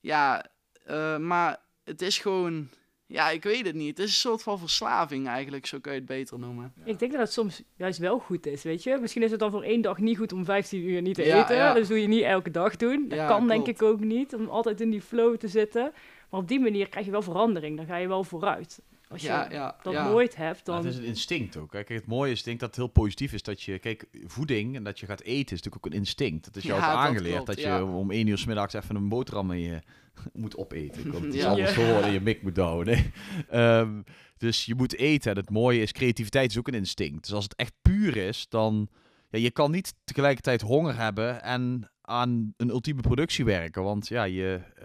ja, 0.00 0.46
eh, 0.84 1.16
maar 1.18 1.60
het 1.84 2.02
is 2.02 2.18
gewoon, 2.18 2.68
ja, 3.06 3.30
ik 3.30 3.42
weet 3.42 3.66
het 3.66 3.74
niet. 3.74 3.88
Het 3.88 4.06
is 4.06 4.12
een 4.12 4.30
soort 4.30 4.42
van 4.42 4.58
verslaving 4.58 5.26
eigenlijk, 5.28 5.66
zo 5.66 5.78
kun 5.78 5.92
je 5.92 5.98
het 5.98 6.06
beter 6.08 6.38
noemen. 6.38 6.72
Ik 6.84 6.98
denk 6.98 7.12
dat 7.12 7.20
het 7.20 7.32
soms 7.32 7.62
juist 7.76 7.98
wel 7.98 8.18
goed 8.18 8.46
is, 8.46 8.62
weet 8.62 8.82
je. 8.82 8.98
Misschien 9.00 9.22
is 9.22 9.30
het 9.30 9.40
dan 9.40 9.50
voor 9.50 9.62
één 9.62 9.80
dag 9.80 9.98
niet 9.98 10.16
goed 10.18 10.32
om 10.32 10.44
15 10.44 10.82
uur 10.82 11.02
niet 11.02 11.14
te 11.14 11.22
Ja, 11.24 11.42
eten. 11.42 11.56
ja. 11.56 11.74
Dus 11.74 11.88
doe 11.88 12.00
je 12.00 12.06
niet 12.08 12.22
elke 12.22 12.50
dag 12.50 12.76
doen. 12.76 13.08
Dat 13.08 13.18
Ja, 13.18 13.26
kan 13.26 13.46
denk 13.48 13.66
ik 13.66 13.82
ook 13.82 14.00
niet, 14.00 14.34
om 14.34 14.48
altijd 14.48 14.80
in 14.80 14.90
die 14.90 15.02
flow 15.02 15.36
te 15.36 15.48
zitten. 15.48 15.92
Maar 16.30 16.40
op 16.40 16.48
die 16.48 16.60
manier 16.60 16.88
krijg 16.88 17.06
je 17.06 17.12
wel 17.12 17.22
verandering. 17.22 17.76
Dan 17.76 17.86
ga 17.86 17.96
je 17.96 18.08
wel 18.08 18.24
vooruit. 18.24 18.80
Als 19.08 19.22
je 19.22 19.28
ja, 19.28 19.50
ja, 19.50 19.76
dat 19.82 19.92
ja. 19.92 20.08
nooit 20.08 20.36
hebt, 20.36 20.64
dan... 20.64 20.76
het 20.76 20.84
is 20.84 20.96
een 20.96 21.04
instinct 21.04 21.56
ook. 21.56 21.72
Hè. 21.72 21.84
Kijk, 21.84 22.00
het 22.00 22.08
mooie 22.08 22.32
is, 22.32 22.38
ik 22.38 22.44
denk 22.44 22.60
dat 22.60 22.68
het 22.68 22.78
heel 22.78 22.86
positief 22.86 23.32
is 23.32 23.42
dat 23.42 23.62
je, 23.62 23.78
kijk, 23.78 24.06
voeding 24.26 24.76
en 24.76 24.84
dat 24.84 25.00
je 25.00 25.06
gaat 25.06 25.20
eten 25.20 25.56
is 25.56 25.62
natuurlijk 25.62 25.86
ook 25.86 25.92
een 25.92 25.98
instinct. 25.98 26.44
Dat 26.44 26.56
is 26.56 26.62
jou 26.62 26.80
Ja, 26.80 26.86
ook 26.86 26.92
dat 26.92 27.00
aangeleerd 27.00 27.34
klopt, 27.34 27.46
dat 27.46 27.60
je 27.60 27.84
om 27.84 28.10
één 28.10 28.26
uur 28.26 28.38
's 28.38 28.44
middags 28.44 28.74
even 28.74 28.96
een 28.96 29.08
boterham 29.08 29.52
je 29.52 29.80
moet 30.32 30.56
opeten. 30.56 31.12
Dat 31.12 31.22
het 31.22 31.34
Ja. 31.34 31.48
anders 31.48 31.74
Ja. 31.74 31.80
zo 31.84 31.92
worden, 31.92 32.12
je 32.12 32.20
mik 32.20 32.42
moet 32.42 32.56
houden. 32.56 32.94
Nee. 32.94 33.12
Ehm, 33.48 34.02
dus 34.36 34.64
je 34.64 34.74
moet 34.74 34.96
eten. 34.96 35.30
En 35.30 35.36
het 35.36 35.50
mooie 35.50 35.82
is, 35.82 35.92
creativiteit 35.92 36.50
is 36.50 36.58
ook 36.58 36.68
een 36.68 36.74
instinct. 36.74 37.22
Dus 37.24 37.32
als 37.32 37.44
het 37.44 37.54
echt 37.56 37.72
puur 37.82 38.16
is, 38.16 38.46
dan... 38.48 38.88
Ja, 39.30 39.38
je 39.38 39.50
kan 39.50 39.70
niet 39.70 39.94
tegelijkertijd 40.04 40.60
honger 40.60 40.96
hebben 40.96 41.42
en 41.42 41.90
aan 42.00 42.54
een 42.56 42.68
ultieme 42.68 43.00
productie 43.00 43.44
werken. 43.44 43.82
Want 43.82 44.08
ja, 44.08 44.24
je, 44.24 44.60
eh, 44.76 44.84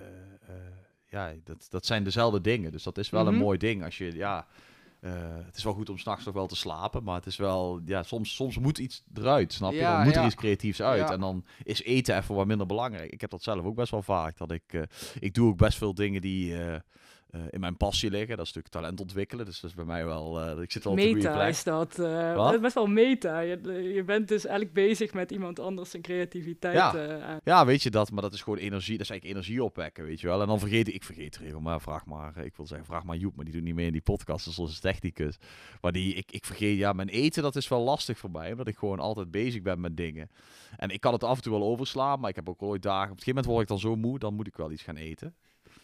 ja 1.16 1.34
dat, 1.44 1.68
dat 1.70 1.86
zijn 1.86 2.04
dezelfde 2.04 2.42
dingen. 2.42 2.72
Dus 2.72 2.84
dat 2.84 2.98
is 2.98 3.10
wel 3.10 3.28
een 3.28 3.34
Mhm. 3.34 3.44
mooi 3.44 3.58
ding. 3.58 3.84
Als 3.84 3.98
je, 3.98 4.16
ja, 4.16 4.48
eh, 5.00 5.12
het 5.46 5.58
is 5.58 5.64
wel 5.64 5.74
goed 5.74 5.90
om 5.90 5.98
s'nachts 5.98 6.26
nog 6.26 6.34
wel 6.34 6.48
te 6.48 6.56
slapen. 6.56 7.04
Maar 7.04 7.16
het 7.16 7.26
is 7.26 7.36
wel, 7.38 7.82
ja, 7.86 8.04
soms, 8.04 8.36
soms 8.36 8.58
moet 8.58 8.78
iets 8.78 9.04
eruit, 9.14 9.54
snap 9.54 9.72
je? 9.72 9.78
Ja, 9.78 9.96
dan 9.96 10.06
moet 10.06 10.16
er 10.16 10.26
iets 10.26 10.36
creatiefs 10.36 10.82
uit. 10.82 11.08
Ja. 11.08 11.12
En 11.14 11.20
dan 11.20 11.46
is 11.64 11.84
eten 11.84 12.18
even 12.18 12.36
wat 12.36 12.48
minder 12.48 12.68
belangrijk. 12.68 13.12
Ik 13.12 13.22
heb 13.22 13.30
dat 13.30 13.44
zelf 13.44 13.66
ook 13.66 13.76
best 13.76 13.92
wel 13.92 14.02
vaak. 14.02 14.38
Dat 14.38 14.52
ik, 14.52 14.64
eh, 14.68 14.82
ik 15.20 15.34
doe 15.34 15.50
ook 15.50 15.58
best 15.58 15.78
veel 15.78 15.94
dingen 15.94 16.22
die... 16.22 16.58
eh, 16.64 16.80
eh, 17.36 17.42
in 17.50 17.60
mijn 17.60 17.78
passie 17.78 18.10
liggen. 18.10 18.38
Dat 18.38 18.46
is 18.46 18.54
natuurlijk 18.54 18.74
talent 18.74 19.00
ontwikkelen. 19.00 19.46
Dus 19.46 19.60
dat 19.60 19.70
is 19.70 19.76
bij 19.76 19.86
mij 19.86 20.06
wel... 20.06 20.42
eh, 20.42 20.62
ik 20.62 20.72
zit 20.72 20.84
wel 20.84 20.94
op 20.94 21.00
de 21.00 21.06
goede 21.06 21.22
Meta 21.22 21.34
plek. 21.34 21.50
is 21.50 21.64
dat. 21.64 22.00
is 22.54 22.60
best 22.60 22.74
wel 22.74 22.88
meta. 22.88 23.40
Je, 23.40 23.60
je 23.94 24.04
bent 24.04 24.28
dus 24.28 24.46
eigenlijk 24.46 24.76
bezig 24.76 25.14
met 25.14 25.32
iemand 25.32 25.60
anders 25.60 25.90
zijn 25.90 26.02
creativiteit 26.02 26.76
Ja. 26.76 27.40
Ja, 27.44 27.66
weet 27.66 27.84
je 27.84 27.90
dat, 27.90 28.12
maar 28.12 28.22
dat 28.22 28.34
is 28.34 28.42
gewoon 28.42 28.60
energie. 28.60 28.98
Dat 28.98 29.02
is 29.06 29.10
eigenlijk 29.10 29.40
energie 29.40 29.64
opwekken, 29.64 30.06
weet 30.06 30.22
je 30.22 30.28
wel. 30.28 30.42
En 30.42 30.48
dan 30.48 30.60
vergeet 30.60 30.88
ik, 30.88 30.94
ik 30.94 31.04
vergeet 31.04 31.38
regelmatig, 31.38 31.82
vraag 31.82 32.06
maar, 32.06 32.38
ik 32.38 32.56
wil 32.56 32.68
zeggen, 32.68 32.88
vraag 32.88 33.04
maar 33.04 33.18
Joep, 33.18 33.36
maar 33.36 33.46
die 33.46 33.54
doet 33.54 33.64
niet 33.64 33.76
mee 33.76 33.86
in 33.86 33.92
die 33.92 34.02
podcast, 34.02 34.46
dus 34.46 34.56
dat 34.56 34.70
is 34.70 34.80
technicus. 34.80 35.38
Maar 35.82 35.92
die, 35.92 36.14
ik, 36.14 36.32
ik 36.32 36.46
vergeet, 36.46 36.78
ja, 36.78 36.94
mijn 36.94 37.10
eten, 37.10 37.44
dat 37.44 37.56
is 37.56 37.68
wel 37.68 37.82
lastig 37.82 38.18
voor 38.18 38.32
mij, 38.32 38.52
omdat 38.52 38.68
ik 38.68 38.78
gewoon 38.78 39.00
altijd 39.00 39.32
bezig 39.32 39.62
ben 39.62 39.80
met 39.80 39.98
dingen. 39.98 40.30
En 40.78 40.90
ik 40.90 41.02
kan 41.02 41.14
het 41.14 41.24
af 41.24 41.38
en 41.38 41.44
toe 41.44 41.60
wel 41.60 41.68
overslaan, 41.68 42.20
maar 42.20 42.30
ik 42.30 42.36
heb 42.36 42.50
ook 42.50 42.62
ooit 42.62 42.82
dagen, 42.82 43.12
op 43.12 43.18
een 43.18 43.24
gegeven 43.24 43.34
moment 43.34 43.52
word 43.52 43.62
ik 43.62 43.68
dan 43.68 43.92
zo 43.92 43.96
moe, 43.96 44.20
dan 44.20 44.34
moet 44.34 44.48
ik 44.48 44.56
wel 44.56 44.72
iets 44.72 44.84
gaan 44.84 44.96
eten. 44.96 45.36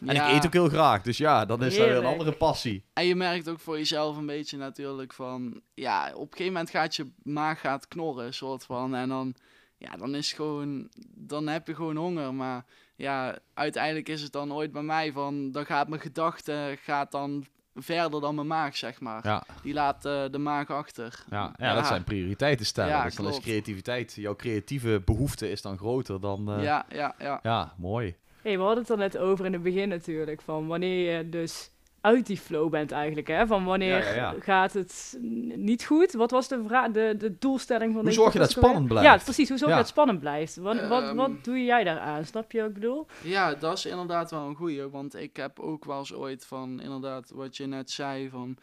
En 0.06 0.16
Ja. 0.16 0.28
ik 0.28 0.36
eet 0.36 0.46
ook 0.46 0.54
heel 0.54 0.70
graag, 0.70 1.02
dus 1.02 1.18
ja, 1.18 1.46
dan 1.46 1.64
is 1.64 1.66
dat 1.66 1.74
weer 1.74 1.82
een 1.86 1.92
Heerlijk. 1.92 2.12
andere 2.12 2.32
passie. 2.38 2.84
En 2.94 3.06
je 3.06 3.16
merkt 3.16 3.50
ook 3.50 3.60
voor 3.60 3.78
jezelf 3.78 4.18
een 4.18 4.26
beetje 4.26 4.58
natuurlijk 4.58 5.14
van, 5.14 5.62
ja, 5.74 6.06
op 6.14 6.22
een 6.22 6.28
gegeven 6.32 6.46
moment 6.54 6.70
gaat 6.70 6.96
je 6.96 7.12
maag 7.24 7.60
gaat 7.60 7.88
knorren, 7.88 8.34
soort 8.34 8.64
van. 8.66 8.96
En 8.96 9.10
dan, 9.10 9.36
ja, 9.78 9.96
dan 9.98 10.16
is 10.16 10.34
gewoon, 10.34 10.90
dan 11.16 11.48
heb 11.48 11.68
je 11.68 11.76
gewoon 11.76 11.96
honger. 11.96 12.34
Maar 12.34 12.66
ja, 12.96 13.38
uiteindelijk 13.54 14.10
is 14.10 14.22
het 14.22 14.32
dan 14.32 14.54
ooit 14.54 14.72
bij 14.72 14.82
mij 14.84 15.12
van, 15.12 15.52
dan 15.52 15.66
gaat 15.66 15.88
mijn 15.88 16.02
gedachte 16.02 16.78
gaat 16.82 17.12
dan 17.12 17.46
verder 17.76 18.22
dan 18.22 18.36
mijn 18.36 18.48
maag, 18.48 18.78
zeg 18.78 19.00
maar. 19.00 19.26
Ja, 19.28 19.44
Die 19.64 19.74
laat 19.74 20.06
eh, 20.06 20.24
de 20.32 20.38
maag 20.38 20.70
achter. 20.70 21.24
ja, 21.30 21.54
ja, 21.58 21.74
dat 21.74 21.88
zijn 21.88 22.04
prioriteiten 22.04 22.66
stellen. 22.66 22.92
Ja, 22.92 23.04
dus 23.04 23.16
dan 23.16 23.28
is 23.28 23.40
creativiteit, 23.40 24.14
jouw 24.16 24.36
creatieve 24.36 25.02
behoefte 25.06 25.52
is 25.52 25.62
dan 25.62 25.78
groter 25.78 26.22
dan, 26.22 26.52
eh, 26.52 26.64
ja. 26.64 26.86
Ja, 26.90 27.16
ja, 27.20 27.40
ja. 27.44 27.74
mooi. 27.78 28.16
Hey, 28.42 28.58
we 28.58 28.64
hadden 28.64 28.80
het 28.84 28.90
er 28.92 28.98
net 28.98 29.18
over 29.18 29.46
in 29.46 29.54
het 29.54 29.64
begin 29.64 29.90
natuurlijk, 29.90 30.42
van 30.42 30.68
wanneer 30.68 31.18
je 31.18 31.30
dus 31.30 31.72
uit 32.02 32.26
die 32.28 32.38
flow 32.38 32.70
bent 32.70 32.92
eigenlijk, 32.92 33.28
hè? 33.28 33.48
Van 33.48 33.66
wanneer 33.66 33.98
Ja, 33.98 34.10
ja, 34.10 34.16
ja. 34.16 34.34
gaat 34.40 34.74
het 34.74 35.18
niet 35.56 35.86
goed? 35.86 36.12
Wat 36.14 36.32
was 36.32 36.48
de, 36.48 36.64
vraag, 36.68 36.92
de, 36.92 37.16
de 37.18 37.38
doelstelling 37.40 37.94
van 37.94 38.02
Hoe 38.02 38.12
zorg 38.12 38.34
je 38.34 38.40
dat 38.40 38.50
spannend 38.52 38.88
blijft? 38.88 39.06
Ja, 39.10 39.18
precies. 39.24 39.50
Hoe 39.50 39.58
zorg 39.58 39.72
je 39.72 39.78
dat 39.78 39.88
spannend 39.88 40.20
blijft? 40.20 40.56
Wat, 40.56 40.88
wat, 40.88 41.04
Ehm. 41.04 41.16
wat 41.16 41.44
doe 41.44 41.64
jij 41.64 41.84
daaraan? 41.84 42.26
Snap 42.26 42.52
je 42.52 42.58
wat 42.60 42.68
ik 42.68 42.74
bedoel? 42.74 43.08
Ja, 43.24 43.54
dat 43.56 43.78
is 43.78 43.86
inderdaad 43.86 44.32
wel 44.32 44.48
een 44.48 44.56
goeie. 44.56 44.90
Want 44.90 45.16
ik 45.16 45.38
heb 45.38 45.60
ook 45.60 45.86
wel 45.86 45.98
eens 46.00 46.14
ooit 46.14 46.46
van, 46.46 46.82
inderdaad, 46.82 47.32
wat 47.34 47.58
je 47.58 47.66
net 47.66 47.92
zei, 47.92 48.30
van 48.30 48.58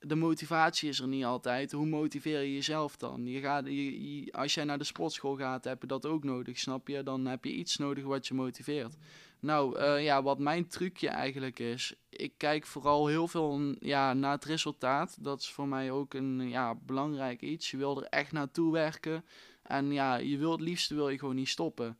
de 0.00 0.14
motivatie 0.14 0.88
is 0.88 1.00
er 1.00 1.08
niet 1.08 1.24
altijd. 1.24 1.72
Hoe 1.72 1.86
motiveer 1.86 2.40
je 2.40 2.54
jezelf 2.54 2.96
dan? 2.96 3.26
Je 3.26 3.40
gaat, 3.40 3.66
je, 3.66 4.28
als 4.32 4.54
jij 4.54 4.64
naar 4.64 4.78
de 4.78 4.84
sportschool 4.84 5.36
gaat, 5.36 5.64
heb 5.64 5.80
je 5.80 5.86
dat 5.86 6.06
ook 6.06 6.24
nodig, 6.24 6.58
snap 6.58 6.88
je? 6.88 7.02
Dan 7.02 7.26
heb 7.26 7.44
je 7.44 7.52
iets 7.52 7.76
nodig 7.76 8.04
wat 8.04 8.26
je 8.26 8.34
motiveert. 8.34 8.96
Nou, 9.40 9.78
eh, 9.78 10.04
ja, 10.04 10.22
wat 10.22 10.38
mijn 10.38 10.68
trucje 10.68 11.08
eigenlijk 11.08 11.58
is, 11.58 11.94
ik 12.08 12.32
kijk 12.36 12.66
vooral 12.66 13.06
heel 13.06 13.28
veel 13.28 13.74
ja, 13.78 14.12
naar 14.12 14.32
het 14.32 14.44
resultaat. 14.44 15.16
Dat 15.20 15.40
is 15.40 15.50
voor 15.50 15.68
mij 15.68 15.90
ook 15.90 16.14
een 16.14 16.48
ja, 16.48 16.74
belangrijk 16.74 17.40
iets. 17.40 17.70
Je 17.70 17.76
wil 17.76 18.02
er 18.02 18.08
echt 18.08 18.32
naartoe 18.32 18.72
werken. 18.72 19.24
En 19.62 19.92
ja, 19.92 20.16
je 20.16 20.36
wil 20.36 20.52
het 20.52 20.60
liefst 20.60 20.90
wil 20.90 21.08
je 21.08 21.18
gewoon 21.18 21.34
niet 21.34 21.48
stoppen. 21.48 21.98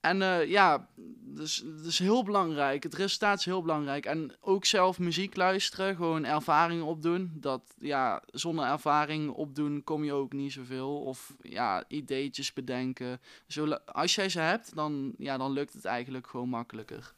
En 0.00 0.20
uh, 0.20 0.46
ja, 0.46 0.88
dus, 1.34 1.62
dus 1.82 1.98
heel 1.98 2.24
belangrijk. 2.24 2.82
Het 2.82 2.94
resultaat 2.94 3.38
is 3.38 3.44
heel 3.44 3.62
belangrijk. 3.62 4.06
En 4.06 4.32
ook 4.40 4.64
zelf 4.64 4.98
muziek 4.98 5.36
luisteren, 5.36 5.96
gewoon 5.96 6.24
ervaring 6.24 6.82
opdoen. 6.82 7.32
Dat 7.34 7.74
ja, 7.78 8.22
zonder 8.26 8.64
ervaring 8.64 9.30
opdoen 9.30 9.84
kom 9.84 10.04
je 10.04 10.12
ook 10.12 10.32
niet 10.32 10.52
zoveel. 10.52 11.00
Of 11.00 11.36
ja, 11.42 11.84
ideetjes 11.88 12.52
bedenken. 12.52 13.20
Zo, 13.46 13.72
als 13.72 14.14
jij 14.14 14.28
ze 14.28 14.40
hebt, 14.40 14.74
dan, 14.74 15.14
ja, 15.18 15.36
dan 15.36 15.52
lukt 15.52 15.72
het 15.72 15.84
eigenlijk 15.84 16.26
gewoon 16.26 16.48
makkelijker. 16.48 17.14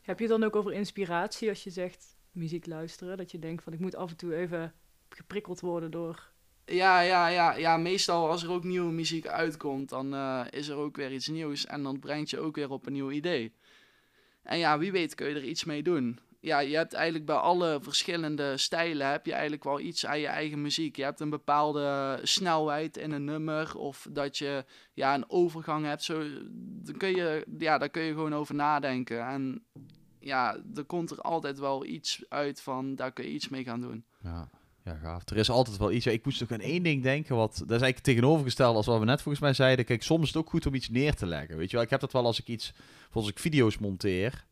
Heb 0.00 0.18
je 0.18 0.28
dan 0.28 0.44
ook 0.44 0.56
over 0.56 0.72
inspiratie 0.72 1.48
als 1.48 1.64
je 1.64 1.70
zegt 1.70 2.16
muziek 2.32 2.66
luisteren? 2.66 3.16
Dat 3.16 3.30
je 3.30 3.38
denkt 3.38 3.62
van 3.62 3.72
ik 3.72 3.80
moet 3.80 3.96
af 3.96 4.10
en 4.10 4.16
toe 4.16 4.34
even 4.34 4.74
geprikkeld 5.08 5.60
worden 5.60 5.90
door 5.90 6.29
ja, 6.70 7.00
ja, 7.00 7.28
ja, 7.28 7.56
ja, 7.56 7.76
meestal 7.76 8.30
als 8.30 8.42
er 8.42 8.50
ook 8.50 8.64
nieuwe 8.64 8.92
muziek 8.92 9.26
uitkomt, 9.26 9.88
dan 9.88 10.14
uh, 10.14 10.44
is 10.50 10.68
er 10.68 10.76
ook 10.76 10.96
weer 10.96 11.12
iets 11.12 11.28
nieuws 11.28 11.66
en 11.66 11.82
dan 11.82 11.98
brengt 11.98 12.30
je 12.30 12.38
ook 12.38 12.56
weer 12.56 12.70
op 12.70 12.86
een 12.86 12.92
nieuw 12.92 13.10
idee. 13.10 13.52
En 14.42 14.58
ja, 14.58 14.78
wie 14.78 14.92
weet 14.92 15.14
kun 15.14 15.28
je 15.28 15.34
er 15.34 15.44
iets 15.44 15.64
mee 15.64 15.82
doen. 15.82 16.18
Ja, 16.40 16.58
je 16.58 16.76
hebt 16.76 16.92
eigenlijk 16.92 17.26
bij 17.26 17.36
alle 17.36 17.78
verschillende 17.82 18.56
stijlen 18.56 19.10
heb 19.10 19.26
je 19.26 19.32
eigenlijk 19.32 19.64
wel 19.64 19.80
iets 19.80 20.06
aan 20.06 20.20
je 20.20 20.26
eigen 20.26 20.62
muziek. 20.62 20.96
Je 20.96 21.02
hebt 21.02 21.20
een 21.20 21.30
bepaalde 21.30 22.18
snelheid 22.22 22.96
in 22.96 23.12
een 23.12 23.24
nummer 23.24 23.76
of 23.76 24.06
dat 24.10 24.38
je 24.38 24.64
ja, 24.94 25.14
een 25.14 25.30
overgang 25.30 25.86
hebt. 25.86 26.02
Zo, 26.02 26.22
dan 26.82 26.96
kun 26.96 27.16
je, 27.16 27.46
ja, 27.58 27.78
daar 27.78 27.88
kun 27.88 28.02
je 28.02 28.12
gewoon 28.12 28.34
over 28.34 28.54
nadenken. 28.54 29.26
En 29.26 29.64
ja, 30.18 30.56
er 30.74 30.84
komt 30.84 31.10
er 31.10 31.20
altijd 31.20 31.58
wel 31.58 31.84
iets 31.84 32.24
uit 32.28 32.60
van, 32.60 32.94
daar 32.94 33.12
kun 33.12 33.24
je 33.24 33.30
iets 33.30 33.48
mee 33.48 33.64
gaan 33.64 33.80
doen. 33.80 34.04
Ja. 34.22 34.48
Ja, 34.84 34.94
gaaf. 34.94 35.22
Er 35.30 35.36
is 35.36 35.50
altijd 35.50 35.76
wel 35.76 35.92
iets. 35.92 36.06
ik 36.06 36.24
moest 36.24 36.40
nog 36.40 36.52
aan 36.52 36.60
één 36.60 36.82
ding 36.82 37.02
denken. 37.02 37.36
Wat, 37.36 37.50
dat 37.50 37.60
is 37.60 37.68
eigenlijk 37.68 37.98
tegenovergesteld 37.98 38.76
als 38.76 38.86
wat 38.86 38.98
we 38.98 39.04
net 39.04 39.22
volgens 39.22 39.44
mij 39.44 39.52
zeiden. 39.52 39.84
Kijk, 39.84 40.02
soms 40.02 40.22
is 40.22 40.28
het 40.28 40.36
ook 40.36 40.50
goed 40.50 40.66
om 40.66 40.74
iets 40.74 40.88
neer 40.88 41.14
te 41.14 41.26
leggen. 41.26 41.56
Weet 41.56 41.70
je 41.70 41.76
wel, 41.76 41.84
ik 41.84 41.90
heb 41.90 42.00
dat 42.00 42.12
wel 42.12 42.24
als 42.24 42.40
ik 42.40 42.46
iets, 42.46 42.72
als 43.12 43.28
ik 43.28 43.38
video's 43.38 43.78
monteer 43.78 44.44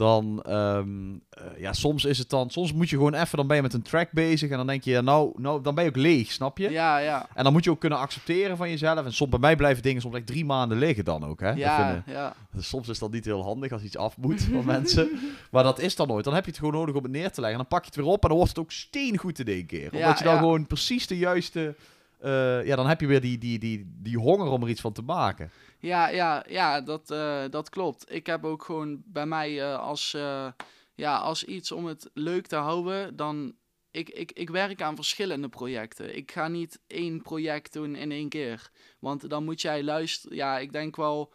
dan 0.00 0.42
ehm, 0.42 1.12
eh, 1.30 1.60
ja, 1.60 1.72
soms 1.72 2.04
is 2.04 2.18
het 2.18 2.30
dan, 2.30 2.50
soms 2.50 2.72
moet 2.72 2.90
je 2.90 2.96
gewoon 2.96 3.14
even, 3.14 3.36
dan 3.36 3.46
ben 3.46 3.56
je 3.56 3.62
met 3.62 3.74
een 3.74 3.82
track 3.82 4.12
bezig 4.12 4.50
en 4.50 4.56
dan 4.56 4.66
denk 4.66 4.84
je, 4.84 4.90
ja, 4.90 5.00
nou, 5.00 5.32
nou, 5.36 5.62
dan 5.62 5.74
ben 5.74 5.84
je 5.84 5.90
ook 5.90 5.96
leeg, 5.96 6.32
snap 6.32 6.58
je? 6.58 6.70
Ja, 6.70 6.98
ja. 6.98 7.28
En 7.34 7.44
dan 7.44 7.52
moet 7.52 7.64
je 7.64 7.70
ook 7.70 7.80
kunnen 7.80 7.98
accepteren 7.98 8.56
van 8.56 8.70
jezelf. 8.70 9.04
En 9.04 9.12
soms 9.12 9.30
bij 9.30 9.38
mij 9.38 9.56
blijven 9.56 9.82
dingen 9.82 10.02
soms 10.02 10.14
echt 10.14 10.26
drie 10.26 10.44
maanden 10.44 10.78
liggen 10.78 11.04
dan 11.04 11.24
ook, 11.24 11.40
hè? 11.40 11.50
Ja, 11.50 11.76
vinden, 11.76 12.04
ja. 12.06 12.34
Dus 12.52 12.68
soms 12.68 12.88
is 12.88 12.98
dat 12.98 13.10
niet 13.10 13.24
heel 13.24 13.42
handig 13.42 13.72
als 13.72 13.82
iets 13.82 13.96
af 13.96 14.16
moet 14.16 14.42
van 14.42 14.64
mensen. 14.64 15.08
Maar 15.50 15.62
dat 15.62 15.78
is 15.78 15.96
dan 15.96 16.08
nooit. 16.08 16.24
Dan 16.24 16.34
heb 16.34 16.44
je 16.44 16.50
het 16.50 16.58
gewoon 16.58 16.74
nodig 16.74 16.94
om 16.94 17.02
het 17.02 17.12
neer 17.12 17.30
te 17.30 17.40
leggen. 17.40 17.58
En 17.58 17.66
dan 17.68 17.78
pak 17.78 17.80
je 17.80 17.86
het 17.86 17.96
weer 17.96 18.14
op 18.14 18.22
en 18.22 18.28
dan 18.28 18.36
wordt 18.36 18.52
het 18.52 18.64
ook 18.64 18.72
steengoed 18.72 19.38
in 19.38 19.46
één 19.46 19.66
keer. 19.66 19.92
Omdat 19.92 20.18
je 20.18 20.24
dan 20.24 20.38
gewoon 20.38 20.66
precies 20.66 21.06
de 21.06 21.18
juiste... 21.18 21.74
Uh, 22.24 22.66
ja, 22.66 22.76
dan 22.76 22.86
heb 22.86 23.00
je 23.00 23.06
weer 23.06 23.20
die, 23.20 23.38
die, 23.38 23.58
die, 23.58 23.94
die 24.02 24.18
honger 24.18 24.46
om 24.46 24.62
er 24.62 24.68
iets 24.68 24.80
van 24.80 24.92
te 24.92 25.02
maken. 25.02 25.50
Ja, 25.78 26.08
ja, 26.08 26.44
ja 26.48 26.80
dat, 26.80 27.10
uh, 27.10 27.42
dat 27.50 27.68
klopt. 27.68 28.12
Ik 28.12 28.26
heb 28.26 28.44
ook 28.44 28.64
gewoon 28.64 29.02
bij 29.04 29.26
mij 29.26 29.52
uh, 29.52 29.78
als, 29.78 30.16
ja, 30.94 31.16
als 31.16 31.44
iets 31.44 31.72
om 31.72 31.86
het 31.86 32.10
leuk 32.14 32.46
te 32.46 32.56
houden, 32.56 33.16
dan 33.16 33.54
ik, 33.90 34.08
ik, 34.08 34.32
ik 34.32 34.50
werk 34.50 34.82
aan 34.82 34.96
verschillende 34.96 35.48
projecten. 35.48 36.16
Ik 36.16 36.30
ga 36.32 36.48
niet 36.48 36.80
één 36.86 37.22
project 37.22 37.72
doen 37.72 37.96
in 37.96 38.12
één 38.12 38.28
keer. 38.28 38.70
Want 38.98 39.30
dan 39.30 39.44
moet 39.44 39.60
jij 39.60 39.82
luisteren. 39.82 40.36
Ja, 40.36 40.58
ik 40.58 40.72
denk 40.72 40.96
wel 40.96 41.32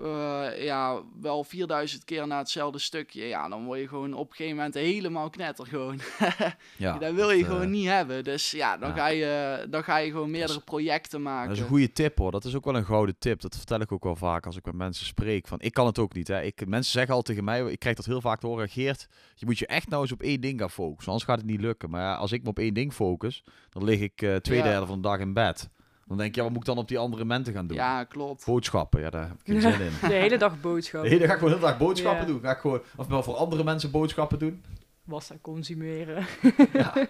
uh, 0.00 0.64
ja, 0.64 1.02
wel 1.20 1.44
4000 1.44 2.04
keer 2.04 2.26
naar 2.26 2.38
hetzelfde 2.38 2.78
stukje. 2.78 3.24
Ja, 3.24 3.48
dan 3.48 3.64
word 3.64 3.80
je 3.80 3.88
gewoon 3.88 4.14
op 4.14 4.28
een 4.28 4.36
gegeven 4.36 4.56
moment 4.56 4.74
helemaal 4.74 5.30
knetter 5.30 5.66
gewoon. 5.66 6.00
ja, 6.76 6.98
dat 6.98 7.14
wil 7.14 7.30
je 7.30 7.44
gewoon 7.44 7.62
uh, 7.62 7.68
niet 7.68 7.86
hebben. 7.86 8.24
Dus 8.24 8.50
ja, 8.50 8.76
dan, 8.76 8.94
Ga 8.94 9.06
je, 9.06 9.66
dan 9.70 9.84
ga 9.84 9.96
je 9.96 10.10
gewoon 10.10 10.30
meerdere 10.30 10.60
projecten 10.60 11.22
maken. 11.22 11.48
Dat 11.48 11.56
is 11.56 11.62
een 11.62 11.68
goede 11.68 11.92
tip 11.92 12.18
hoor. 12.18 12.30
Dat 12.30 12.44
is 12.44 12.54
ook 12.54 12.64
wel 12.64 12.76
een 12.76 12.84
gouden 12.84 13.18
tip. 13.18 13.40
Dat 13.40 13.56
vertel 13.56 13.80
ik 13.80 13.92
ook 13.92 14.04
wel 14.04 14.16
vaak 14.16 14.46
als 14.46 14.56
ik 14.56 14.64
met 14.64 14.74
mensen 14.74 15.06
spreek. 15.06 15.46
Van, 15.46 15.60
ik 15.60 15.72
kan 15.72 15.86
het 15.86 15.98
ook 15.98 16.14
niet. 16.14 16.28
Hè. 16.28 16.42
Ik, 16.42 16.66
mensen 16.66 16.92
zeggen 16.92 17.14
al 17.14 17.22
tegen 17.22 17.44
mij, 17.44 17.64
ik 17.64 17.78
krijg 17.78 17.96
dat 17.96 18.04
heel 18.04 18.20
vaak 18.20 18.40
te 18.40 18.46
horen. 18.46 18.68
Geert, 18.68 19.08
je 19.34 19.46
moet 19.46 19.58
je 19.58 19.66
echt 19.66 19.88
nou 19.88 20.02
eens 20.02 20.12
op 20.12 20.22
één 20.22 20.40
ding 20.40 20.60
gaan 20.60 20.70
focussen. 20.70 21.12
Anders 21.12 21.28
gaat 21.28 21.38
het 21.38 21.46
niet 21.46 21.60
lukken. 21.60 21.90
Maar 21.90 22.00
ja, 22.00 22.14
als 22.14 22.32
ik 22.32 22.42
me 22.42 22.48
op 22.48 22.58
één 22.58 22.74
ding 22.74 22.92
focus, 22.92 23.44
dan 23.70 23.84
lig 23.84 24.00
ik 24.00 24.22
uh, 24.22 24.36
twee 24.36 24.62
derde 24.62 24.86
van 24.86 24.96
de 24.96 25.08
dag 25.08 25.18
in 25.18 25.32
bed. 25.32 25.68
Dan 26.08 26.16
denk 26.16 26.34
je, 26.34 26.40
ja, 26.40 26.46
wat 26.46 26.52
moet 26.52 26.60
ik 26.68 26.74
dan 26.74 26.78
op 26.78 26.88
die 26.88 26.98
andere 26.98 27.24
momenten 27.24 27.52
gaan 27.52 27.66
doen? 27.66 27.76
Ja, 27.76 28.04
klopt. 28.04 28.44
Boodschappen, 28.44 29.00
ja, 29.00 29.10
daar 29.10 29.28
heb 29.28 29.36
ik 29.44 29.52
geen 29.52 29.60
zin 29.60 29.80
in. 29.80 29.92
De 30.08 30.14
hele 30.14 30.38
dag 30.38 30.60
boodschappen. 30.60 31.10
Nee, 31.10 31.18
dan 31.18 31.28
ga 31.28 31.34
ik 31.34 31.38
gewoon 31.38 31.54
de 31.54 31.58
hele 31.60 31.70
dag 31.70 31.86
boodschappen 31.86 32.26
doen. 32.26 32.40
Ga 32.40 32.50
ik 32.50 32.58
gewoon, 32.58 32.80
of 32.96 33.06
wel 33.06 33.22
voor 33.22 33.34
andere 33.34 33.64
mensen 33.64 33.90
boodschappen 33.90 34.38
doen. 34.38 34.62
Wassen, 35.04 35.40
consumeren. 35.40 36.26
ja. 36.72 36.94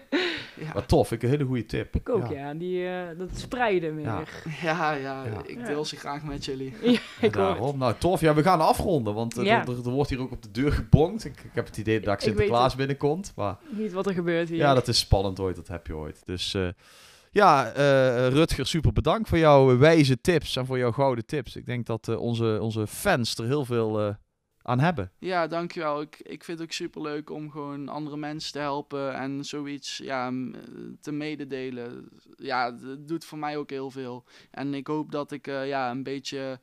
ja. 0.63 0.73
Maar 0.73 0.85
tof, 0.85 1.11
ik 1.11 1.23
een 1.23 1.29
hele 1.29 1.43
goede 1.43 1.65
tip. 1.65 1.95
Ik 1.95 2.09
ook, 2.09 2.27
ja. 2.27 2.53
Die, 2.53 2.83
uh, 2.83 3.01
dat 3.17 3.29
spreiden 3.33 3.95
meer. 3.95 4.05
Ja, 4.61 4.93
ja, 4.93 4.93
ja, 4.93 5.23
ik 5.45 5.65
deel 5.65 5.85
ze 5.85 5.95
graag 5.95 6.23
met 6.23 6.45
jullie. 6.45 6.73
ja, 6.91 6.99
ik 7.21 7.33
Daarom. 7.33 7.77
Nou, 7.77 7.93
tof. 7.97 8.21
Ja, 8.21 8.33
we 8.33 8.43
gaan 8.43 8.61
afronden, 8.61 9.13
want 9.13 9.37
uh, 9.37 9.51
er, 9.51 9.67
er, 9.67 9.89
wordt 9.89 10.09
hier 10.09 10.19
ook 10.19 10.31
op 10.31 10.41
de 10.41 10.51
deur 10.51 10.71
gebonkt. 10.71 11.25
Ik, 11.25 11.43
ik 11.43 11.51
heb 11.53 11.65
het 11.65 11.77
idee 11.77 11.99
dat 11.99 12.21
Sinterklaas 12.21 12.75
binnenkomt. 12.75 13.33
Maar... 13.35 13.57
Niet 13.69 13.91
wat 13.91 14.05
er 14.05 14.13
gebeurt 14.13 14.49
hier. 14.49 14.57
Ja, 14.57 14.73
dat 14.73 14.87
is 14.87 14.99
spannend 14.99 15.39
ooit, 15.39 15.55
dat 15.55 15.67
heb 15.67 15.87
je 15.87 15.95
ooit. 15.95 16.21
Dus... 16.25 16.53
Uh, 16.53 16.67
ja, 17.31 17.77
uh, 17.77 18.27
Rutger, 18.27 18.67
super 18.67 18.93
bedankt 18.93 19.29
voor 19.29 19.37
jouw 19.37 19.77
wijze 19.77 20.21
tips 20.21 20.55
en 20.55 20.65
voor 20.65 20.77
jouw 20.77 20.91
gouden 20.91 21.25
tips. 21.25 21.55
Ik 21.55 21.65
denk 21.65 21.85
dat 21.85 22.07
uh, 22.07 22.19
onze, 22.19 22.57
onze 22.61 22.87
fans 22.87 23.35
er 23.35 23.45
heel 23.45 23.65
veel 23.65 24.07
uh, 24.07 24.13
aan 24.61 24.79
hebben. 24.79 25.11
Ja, 25.19 25.47
dankjewel. 25.47 26.01
Ik, 26.01 26.19
ik 26.19 26.43
vind 26.43 26.59
het 26.59 26.67
ook 26.67 26.73
super 26.73 27.01
leuk 27.01 27.29
om 27.29 27.51
gewoon 27.51 27.89
andere 27.89 28.17
mensen 28.17 28.51
te 28.51 28.59
helpen 28.59 29.13
en 29.13 29.45
zoiets 29.45 29.97
ja, 29.97 30.31
te 31.01 31.11
mededelen. 31.11 32.09
Ja, 32.35 32.71
dat 32.71 33.07
doet 33.07 33.25
voor 33.25 33.37
mij 33.37 33.57
ook 33.57 33.69
heel 33.69 33.91
veel. 33.91 34.23
En 34.51 34.73
ik 34.73 34.87
hoop 34.87 35.11
dat 35.11 35.31
ik 35.31 35.45
ja, 35.45 35.91
een 35.91 36.03
beetje 36.03 36.59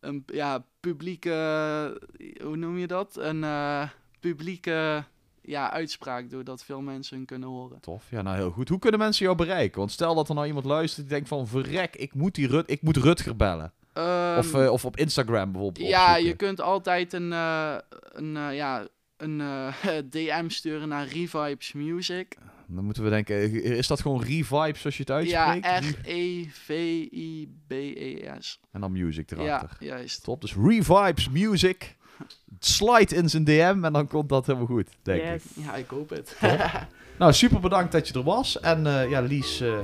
een 0.00 0.22
ja, 0.26 0.64
publieke, 0.80 2.00
hoe 2.42 2.56
noem 2.56 2.78
je 2.78 2.86
dat? 2.86 3.16
Een 3.16 3.44
publieke 4.20 5.04
ja, 5.46 5.72
uitspraak 5.72 6.30
doordat 6.30 6.64
veel 6.64 6.80
mensen 6.80 7.16
hun 7.16 7.26
kunnen 7.26 7.48
horen. 7.48 7.80
Tof, 7.80 8.04
ja, 8.10 8.22
nou 8.22 8.36
heel 8.36 8.50
goed. 8.50 8.68
Hoe 8.68 8.78
kunnen 8.78 9.00
mensen 9.00 9.24
jou 9.24 9.36
bereiken? 9.36 9.78
Want 9.78 9.90
stel 9.92 10.14
dat 10.14 10.28
er 10.28 10.34
nou 10.34 10.46
iemand 10.46 10.64
luistert 10.64 11.06
die 11.06 11.14
denkt 11.14 11.28
van 11.28 11.46
verrek, 11.46 11.96
ik 11.96 12.14
moet, 12.14 12.34
die 12.34 12.46
Rut 12.46 12.70
ik 12.70 12.82
moet 12.82 12.96
Rutger 12.96 13.36
bellen. 13.36 13.72
Um, 13.94 14.38
of, 14.38 14.54
uh, 14.54 14.72
of 14.72 14.84
op 14.84 14.96
Instagram 14.96 15.52
bijvoorbeeld. 15.52 15.88
Ja, 15.88 16.06
opzoeken. 16.06 16.28
je 16.28 16.36
kunt 16.36 16.60
altijd 16.60 17.12
een, 17.12 17.30
uh, 17.30 17.76
een, 18.12 18.36
uh, 18.36 18.54
ja, 18.54 18.86
een 19.16 19.42
DM 20.10 20.48
sturen 20.48 20.88
naar 20.88 21.06
Revibes 21.06 21.72
Music. 21.72 22.36
Dan 22.68 22.84
moeten 22.84 23.02
we 23.02 23.10
denken, 23.10 23.62
is 23.62 23.86
dat 23.86 24.00
gewoon 24.00 24.22
Revibes 24.22 24.80
zoals 24.80 24.96
je 24.96 25.02
het 25.02 25.10
uitspreekt? 25.10 25.64
Ja, 25.64 25.78
R-E-V-I-B-E-S. 25.78 26.50
En 28.70 28.80
dan 28.80 28.92
music 28.92 29.30
erachter. 29.30 29.76
Ja, 29.78 29.86
juist. 29.86 30.22
Top, 30.22 30.40
dus 30.40 30.54
Revibes 30.54 31.28
Music 31.28 31.95
slide 32.58 33.14
in 33.14 33.28
zijn 33.28 33.44
DM 33.44 33.78
en 33.82 33.92
dan 33.92 34.06
komt 34.06 34.28
dat 34.28 34.46
helemaal 34.46 34.66
goed, 34.66 34.88
denk 35.02 35.22
ik. 35.22 35.42
Ja, 35.54 35.74
ik 35.74 35.88
hoop 35.88 36.10
het. 36.10 36.36
nou, 37.18 37.32
super 37.32 37.60
bedankt 37.60 37.92
dat 37.92 38.08
je 38.08 38.14
er 38.14 38.22
was. 38.22 38.60
En 38.60 38.86
uh, 38.86 39.10
ja, 39.10 39.20
Lies, 39.20 39.62
uh, 39.62 39.74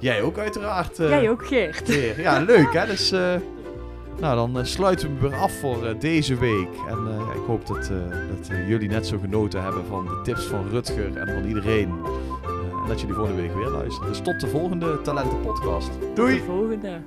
jij 0.00 0.22
ook 0.22 0.38
uiteraard. 0.38 0.98
Uh, 0.98 1.08
jij 1.08 1.30
ook, 1.30 1.46
Geert. 1.46 2.16
Ja, 2.16 2.40
leuk 2.40 2.72
hè. 2.72 2.86
Dus 2.86 3.10
nou, 4.20 4.52
dan 4.52 4.66
sluiten 4.66 5.14
we 5.14 5.28
weer 5.28 5.38
af 5.38 5.52
voor 5.60 5.96
deze 5.98 6.36
week. 6.36 6.68
En 6.88 6.98
ik 7.34 7.46
hoop 7.46 7.66
dat, 7.66 7.90
dat 8.36 8.46
jullie 8.66 8.88
net 8.88 9.06
zo 9.06 9.18
genoten 9.18 9.62
hebben 9.62 9.86
van 9.86 10.04
de 10.04 10.20
tips 10.22 10.44
van 10.44 10.68
Rutger 10.68 11.16
en 11.16 11.26
van 11.26 11.44
iedereen. 11.44 11.88
en 12.82 12.88
dat 12.88 13.00
jullie 13.00 13.14
volgende 13.14 13.42
week 13.42 13.54
weer 13.54 13.68
luisteren. 13.68 14.08
Dus 14.08 14.20
tot 14.20 14.40
de 14.40 14.48
volgende 14.48 15.00
Talenten 15.00 15.40
Podcast. 15.40 15.90
Doei! 16.14 16.36
Tot 16.36 16.46
de 16.46 16.52
volgende. 16.52 17.00